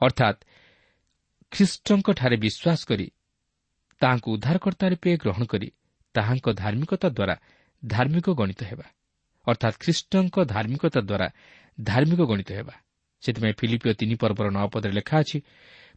ଅର୍ଥାତ୍ 0.00 0.38
ଖ୍ରୀଷ୍ଟଙ୍କଠାରେ 1.52 2.36
ବିଶ୍ୱାସ 2.36 2.80
କରି 2.88 3.06
ତାହାଙ୍କୁ 4.00 4.28
ଉଦ୍ଧାରକର୍ତ୍ତା 4.34 4.86
ରୂପେ 4.92 5.10
ଗ୍ରହଣ 5.22 5.42
କରି 5.44 5.68
ତାହାଙ୍କ 6.14 6.46
ଧାର୍ମିକତା 6.62 7.08
ଦ୍ୱାରା 7.08 7.36
ଧାର୍ମିକ 7.82 8.26
ଗଣିତ 8.40 8.60
ହେବା। 8.64 8.86
ଅର୍ଥାତ୍ 9.46 9.76
ଖ୍ରୀଷ୍ଟଙ୍କ 9.82 10.36
ଧାର୍ମିକତା 10.44 11.00
ଦ୍ୱାରା 11.00 11.28
ଧାର୍ମିକ 11.78 12.20
ଗଣିତ 12.30 12.50
ହେବା। 12.58 12.74
ସେଥିପାଇଁ 13.22 13.54
ଫିଲିପିଓ 13.60 13.92
ତିନି 14.00 14.14
ପର୍ବର 14.22 14.46
ନଅ 14.50 14.66
ପଦରେ 14.72 14.92
ଲେଖା 14.98 15.16
ଅଛି 15.22 15.38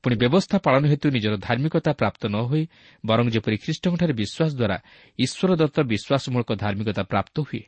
ପୁଣି 0.03 0.15
ବ୍ୟବସ୍ଥା 0.15 0.57
ପାଳନ 0.65 0.83
ହେତୁ 0.87 1.07
ନିଜର 1.11 1.33
ଧାର୍ମିକତା 1.47 1.91
ପ୍ରାପ୍ତ 1.91 2.21
ନ 2.25 2.35
ହୋଇ 2.49 2.63
ବରଂ 3.03 3.25
ଯେପରି 3.35 3.55
ଖ୍ରୀଷ୍ଟଙ୍କଠାରେ 3.63 4.13
ବିଶ୍ୱାସ 4.21 4.51
ଦ୍ୱାରା 4.59 4.77
ଈଶ୍ୱର 5.19 5.49
ଦତ୍ତ 5.61 5.77
ବିଶ୍ୱାସମୂଳକ 5.91 6.49
ଧାର୍ମିକତା 6.63 7.03
ପ୍ରାପ୍ତ 7.03 7.35
ହୁଏ 7.47 7.63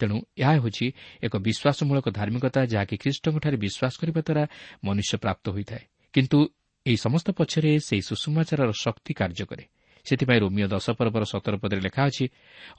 ତେଣୁ 0.00 0.16
ଏହା 0.36 0.52
ହେଉଛି 0.56 0.86
ଏକ 1.22 1.34
ବିଶ୍ୱାସମୂଳକ 1.46 2.06
ଧାର୍ମିକତା 2.18 2.60
ଯାହାକି 2.72 2.96
ଖ୍ରୀଷ୍ଟଙ୍କଠାରେ 3.02 3.56
ବିଶ୍ୱାସ 3.56 3.94
କରିବା 4.00 4.20
ଦ୍ୱାରା 4.20 4.44
ମନୁଷ୍ୟ 4.84 5.14
ପ୍ରାପ୍ତ 5.18 5.44
ହୋଇଥାଏ। 5.50 5.84
କିନ୍ତୁ 6.14 6.38
ଏହି 6.86 6.96
ସମସ୍ତ 6.96 7.28
ପଛରେ 7.38 7.70
ସେହି 7.86 8.02
ସୁଷମାଚାରର 8.08 8.70
ଶକ୍ତି 8.84 9.12
କାର୍ଯ୍ୟ 9.14 9.44
କରେ। 9.50 9.64
ସେଥିପାଇଁ 10.06 10.40
ରୋମିଓ 10.40 10.66
ଦଶ 10.68 10.86
ପର୍ବର 10.98 11.22
ସତର 11.24 11.54
ପଦରେ 11.62 11.80
ଲେଖା 11.80 12.02
ଅଛି 12.06 12.24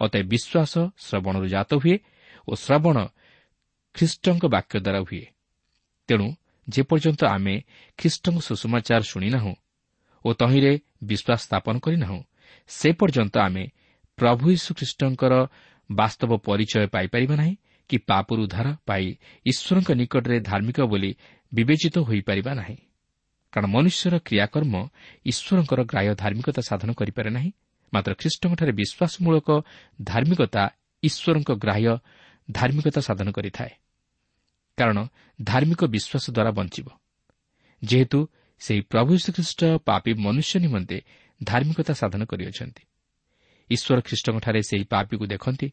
ଅତଏ 0.01 0.23
ବିଶ୍ୱାସ 0.31 0.73
ଶ୍ରବଣରୁ 1.05 1.47
ଜାତ 1.47 1.71
ହୁଏ 1.81 1.95
ଓ 2.47 2.51
ଶ୍ରବଣ 2.55 2.97
ଖ୍ରୀଷ୍ଟଙ୍କ 3.95 4.43
ବାକ୍ୟ 4.55 4.75
ଦ୍ୱାରା 4.79 4.99
ହୁଏ। 4.99 5.25
ତେଣୁ 6.09 6.27
ଯେପର୍ଯ୍ୟନ୍ତ 6.67 7.21
ଆମେ 7.25 7.55
ଖ୍ରୀଷ୍ଟଙ୍କ 7.99 8.37
ସୁଷମାଚାର 8.47 9.01
ଶୁଣିନାହୁଁ 9.01 9.53
ଓ 10.25 10.29
ତହିଁରେ 10.33 10.73
ବିଶ୍ୱାସ 11.03 11.39
ସ୍ଥାପନ 11.47 11.75
କରିନାହୁଁ 11.79 12.19
ସେ 12.69 12.89
ପର୍ଯ୍ୟନ୍ତ 12.99 13.35
ଆମେ 13.37 13.63
ପ୍ରଭୁ 14.17 14.45
ଯୀଶୁଖ୍ରୀଷ୍ଟଙ୍କର 14.51 15.33
ବାସ୍ତବ 15.91 16.37
ପରିଚୟ 16.37 16.87
ପାଇପାରିବା 16.87 17.35
ନାହିଁ 17.35 17.55
କି 17.89 17.97
ପାପରୁ 17.97 18.43
ଉଦ୍ଧାର 18.43 18.75
ପାଇ 18.85 19.17
ଈଶ୍ୱରଙ୍କ 19.45 19.91
ନିକଟରେ 19.91 20.39
ଧାର୍ମିକ 20.39 20.79
ବୋଲି 20.81 21.15
ବିବେଚିତ 21.53 21.97
ହୋଇପାରିବା 21.97 22.53
ନାହିଁ। 22.53 22.77
କାରଣ 23.51 23.69
ମନୁଷ୍ୟର 23.69 24.19
କ୍ରିୟାକର୍ମ 24.19 24.87
ଈଶ୍ୱରଙ୍କର 25.25 25.83
ଗ୍ରାହ୍ୟ 25.83 26.15
ଧାର୍ମିକତା 26.15 26.61
ସାଧନ 26.61 26.93
କରିପାରେ 26.93 27.29
ନାହିଁ। 27.29 27.51
ମାତ୍ର 27.93 28.13
ଖ୍ରୀଷ୍ଟଙ୍କଠାରେ 28.13 28.71
ବିଶ୍ୱାସମୂଳକ 28.71 29.49
ଧାର୍ମିକତା 30.03 30.69
ଈଶ୍ୱରଙ୍କ 31.03 31.51
ଗ୍ରାହ୍ୟ 31.51 31.97
ଧାର୍ମିକତା 32.51 33.01
ସାଧନ 33.01 33.31
କରିଥାଏ। 33.31 33.69
କାରଣ 34.77 34.97
ଧାର୍ମିକ 35.43 35.83
ବିଶ୍ୱାସ 35.83 36.31
ଦ୍ୱାରା 36.31 36.51
ବଞ୍ଚିବ। 36.51 36.87
ଯେହେତୁ 37.83 38.27
ସେହି 38.59 38.81
ପ୍ରଭୁ 38.81 39.17
ଶ୍ରୀଖ୍ରୀଷ୍ଟ 39.17 39.61
ପାପୀ 39.85 40.13
ମନୁଷ୍ୟ 40.13 40.59
ନିମନ୍ତେ 40.59 41.01
ଧାର୍ମିକତା 41.43 41.93
ସାଧନ 41.93 42.25
କରିଅଛନ୍ତି। 42.25 42.86
ଈଶ୍ୱର 43.69 43.99
ଖ୍ରୀଷ୍ଟଙ୍କଠାରେ 44.01 44.59
ସେହି 44.69 44.85
ପାପୀକୁ 44.93 45.25
ଦେଖନ୍ତି 45.27 45.67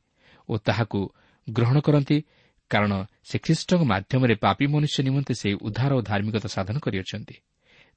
ଓ 0.49 0.55
ତାହାକୁ 0.59 1.01
ଗ୍ରହଣ 1.49 1.77
କରନ୍ତି 1.81 2.19
କାରଣ 2.71 2.93
ସେ 3.25 3.37
ଖ୍ରୀଷ୍ଟଙ୍କ 3.39 3.83
ମାଧ୍ୟମରେ 3.93 4.35
ପାପୀ 4.35 4.65
ମନୁଷ୍ୟ 4.67 4.99
ନିମନ୍ତେ 5.07 5.35
ସେହି 5.35 5.57
ଉଦ୍ଧାର 5.67 5.91
ଓ 5.95 6.01
ଧାର୍ମିକତା 6.03 6.49
ସାଧନ 6.49 6.77
କରିଅଛନ୍ତି। 6.79 7.37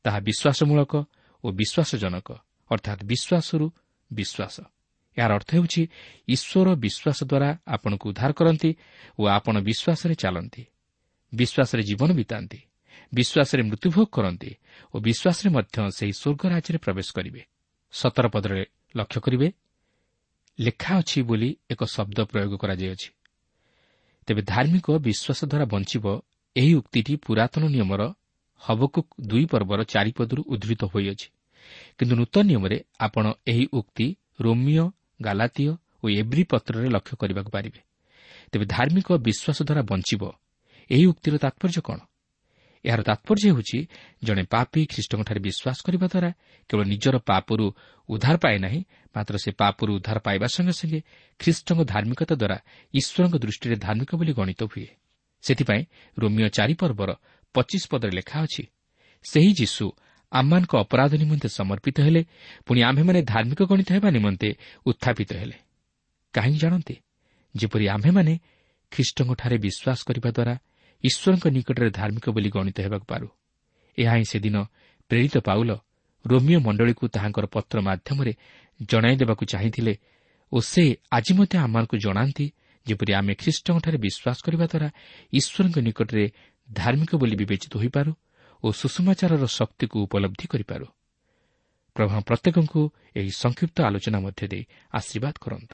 ତାହା 0.06 0.20
ବିଶ୍ୱାସମୂଳକ 0.28 0.94
ଓ 1.44 1.48
ବିଶ୍ୱାସଜନକ 1.60 2.28
ଅର୍ଥାତ୍ 2.72 3.02
ବିଶ୍ୱାସରୁ 3.12 3.66
ବିଶ୍ୱାସ। 4.12 4.56
ଏହାର 5.18 5.32
ଅର୍ଥ 5.34 5.50
ହେଉଛି 5.56 5.82
ଈଶ୍ୱର 6.28 6.68
ବିଶ୍ୱାସ 6.84 7.20
ଦ୍ୱାରା 7.32 7.50
ଆପଣଙ୍କୁ 7.68 8.06
ଉଦ୍ଧାର 8.12 8.32
କରନ୍ତି 8.40 8.72
ଓ 9.20 9.24
ଆପଣ 9.38 9.56
ବିଶ୍ୱାସରେ 9.68 10.16
ଚାଲନ୍ତି। 10.24 10.64
ବିଶ୍ୱାସରେ 11.34 11.82
ଜୀବନ 11.90 12.10
ବିତାନ୍ତି 12.14 12.60
ବିଶ୍ୱାସରେ 13.14 13.62
ମୃତ୍ୟୁଭୋଗ 13.70 14.08
କରନ୍ତି 14.16 14.52
ଓ 14.94 14.96
ବିଶ୍ୱାସରେ 15.00 15.50
ମଧ୍ୟ 15.56 15.78
ସେହି 15.98 16.14
ସ୍ୱର୍ଗ 16.22 16.42
ରାଜ୍ୟରେ 16.54 16.80
ପ୍ରବେଶ 16.86 17.08
କରିବେ। 17.18 17.42
ସତର 17.94 18.26
ପଦରେ 18.28 18.64
ଲକ୍ଷ୍ୟ 18.96 19.20
କରିବେ 19.26 19.48
ଲେଖା 20.60 20.98
ଅଛି 20.98 21.22
ବୋଲି 21.22 21.56
ଏକ 21.72 21.84
ଶବ୍ଦ 21.84 22.20
ପ୍ରୟୋଗ 22.22 22.54
କରାଯାଇଅଛି। 22.58 23.10
ତେବେ 24.28 24.42
ଧାର୍ମିକ 24.42 24.88
ବିଶ୍ୱାସ 24.92 25.40
ଦ୍ୱାରା 25.46 25.66
ବଞ୍ଚିବ 25.66 26.06
ଏହି 26.56 26.74
ଉକ୍ତିଟି 26.74 27.16
ପୁରାତନ 27.16 27.64
ନିୟମର 27.68 28.02
ହବକୁ 28.62 29.00
ଦୁଇ 29.28 29.46
ପର୍ବର 29.46 29.84
ଚାରିପଦରୁ 29.84 30.44
ଉଦ୍ଧୃତ 30.48 30.82
ହୋଇଅଛି। 30.86 31.28
କିନ୍ତୁ 31.98 32.16
ନୂତନ 32.16 32.44
ନିୟମରେ 32.44 32.78
ଆପଣ 33.00 33.26
ଏହି 33.48 33.66
ଉକ୍ତି 33.74 34.16
ରୋମିଓ 34.42 34.92
ଗାଲାତୀୟ 35.22 35.76
ଓ 36.04 36.10
ଏବ୍ରି 36.10 36.44
ପତ୍ରରେ 36.44 36.90
ଲକ୍ଷ୍ୟ 36.90 37.16
କରିବାକୁ 37.18 37.50
ପାରିବେ। 37.52 37.80
ତେବେ 38.52 38.66
ଧାର୍ମିକ 38.66 39.08
ବିଶ୍ୱାସ 39.18 39.58
ଦ୍ୱାରା 39.64 39.82
ବଞ୍ଚିବ। 39.82 40.22
ଏହି 40.90 41.06
ଉକ୍ତିର 41.06 41.38
ତାତ୍ପର୍ଯ୍ୟ 41.38 41.82
କ'ଣ? 41.82 42.00
ଏହାର 42.86 43.02
ତାତ୍ପର୍ଯ୍ୟ 43.04 43.48
ହେଉଛି 43.52 43.80
ଜଣେ 44.24 44.44
ପାପୀ 44.44 44.82
ଖ୍ରୀଷ୍ଟଙ୍କଠାରେ 44.86 45.40
ବିଶ୍ୱାସ 45.40 45.78
କରିବା 45.86 46.08
ଦ୍ୱାରା 46.08 46.30
କେବଳ 46.70 46.86
ନିଜର 46.88 47.16
ପାପରୁ 47.20 47.66
ଉଦ୍ଧାର 48.10 48.36
ପାଏ 48.38 48.58
ନାହିଁ 48.58 48.82
ମାତ୍ର 49.16 49.36
ସେ 49.38 49.52
ପାପରୁ 49.52 49.92
ଉଦ୍ଧାର 49.96 50.18
ପାଇବା 50.20 50.48
ସଙ୍ଗେ 50.48 50.74
ସଙ୍ଗେ 50.74 51.00
ଖ୍ରୀଷ୍ଟଙ୍କ 51.40 51.80
ଧାର୍ମିକତା 51.84 52.36
ଦ୍ୱାରା 52.36 52.58
ଈଶ୍ୱରଙ୍କ 52.94 53.36
ଦୃଷ୍ଟିରେ 53.38 53.76
ଧାର୍ମିକ 53.76 54.12
ବୋଲି 54.16 54.34
ଗଣିତ 54.34 54.62
ହୁଏ। 54.64 54.88
ସେଥିପାଇଁ 55.42 55.82
ରୋମିଓ 56.18 56.48
ଚାରିପର୍ବର 56.48 57.10
ପଚିଶ 57.54 57.84
ପଦରେ 57.92 58.12
ଲେଖା 58.12 58.38
ଅଛି 58.44 58.64
ସେହି 59.24 59.52
ଯୀଶୁ 59.54 59.86
ଆମମାନଙ୍କ 60.32 60.74
ଅପରାଧ 60.78 61.12
ନିମନ୍ତେ 61.14 61.50
ସମର୍ପିତ 61.50 61.98
ହେଲେ 62.02 62.22
ପୁଣି 62.66 62.80
ଆମ୍ଭେମାନେ 62.84 63.20
ଧାର୍ମିକ 63.24 63.62
ଗଣିତ 63.64 63.90
ହେବା 63.92 64.10
ନିମନ୍ତେ 64.10 64.50
ଉତ୍ଥାପିତ 64.86 65.32
ହେଲେ। 65.34 65.58
କାହିଁକି 66.34 66.60
ଜାଣନ୍ତି? 66.60 66.96
ଯେପରି 67.56 67.86
ଆମ୍ଭେମାନେ 67.88 68.34
ଖ୍ରୀଷ୍ଟଙ୍କଠାରେ 68.92 69.58
ବିଶ୍ୱାସ 69.58 70.00
କରିବା 70.08 70.30
ଦ୍ୱାରା 70.32 70.54
ଈଶ୍ୱରଙ୍କ 71.04 71.46
ନିକଟରେ 71.48 71.90
ଧାର୍ମିକ 71.90 72.26
ବୋଲି 72.30 72.50
ଗଣିତ 72.50 72.78
ହେବାକୁ 72.82 73.06
ପାରୁ। 73.06 73.28
ଏହା 73.98 74.14
ହିଁ 74.16 74.26
ସେଦିନ 74.32 74.56
ପ୍ରେରିତ 75.12 75.36
ପାଉଲ 75.38 75.70
ରୋମିଓ 76.26 76.60
ମଣ୍ଡଳୀକୁ 76.60 77.04
ତାହାଙ୍କର 77.08 77.46
ପତ୍ର 77.46 77.78
ମାଧ୍ୟମରେ 77.82 78.34
ଜଣାଇ 78.90 79.16
ଦେବାକୁ 79.16 79.44
ଚାହିଁଥିଲେ 79.46 79.94
ଓ 80.52 80.58
ସେ 80.62 80.84
ଆଜି 81.12 81.32
ମଧ୍ୟ 81.38 81.56
ଆମମାନଙ୍କୁ 81.58 81.96
ଜଣାନ୍ତି 81.98 82.46
ଯେପରି 82.86 83.12
ଆମେ 83.14 83.34
ଖ୍ରୀଷ୍ଟଙ୍କଠାରେ 83.36 83.98
ବିଶ୍ୱାସ 83.98 84.38
କରିବା 84.46 84.66
ଦ୍ୱାରା 84.66 84.90
ଈଶ୍ୱରଙ୍କ 85.34 85.78
ନିକଟରେ 85.88 86.26
ଧାର୍ମିକ 86.70 87.12
ବୋଲି 87.16 87.36
ବିବେଚିତ 87.36 87.74
ହୋଇପାରୁ 87.78 88.12
ଓ 88.64 88.68
ସୁଷମାଚାରର 88.72 89.46
ଶକ୍ତିକୁ 89.46 89.98
ଉପଲବ୍ଧି 90.04 90.46
କରିପାରୁ। 90.48 90.86
ପ୍ରଭା 91.96 92.18
ପ୍ରତ୍ୟେକଙ୍କୁ 92.20 92.82
ଏହି 93.16 93.32
ସଂକ୍ଷିପ୍ତ 93.32 93.78
ଆଲୋଚନା 93.82 94.20
ମଧ୍ୟ 94.20 94.44
ଦେଇ 94.48 94.64
ଆଶୀର୍ବାଦ 94.94 95.36
କରନ୍ତୁ। 95.42 95.74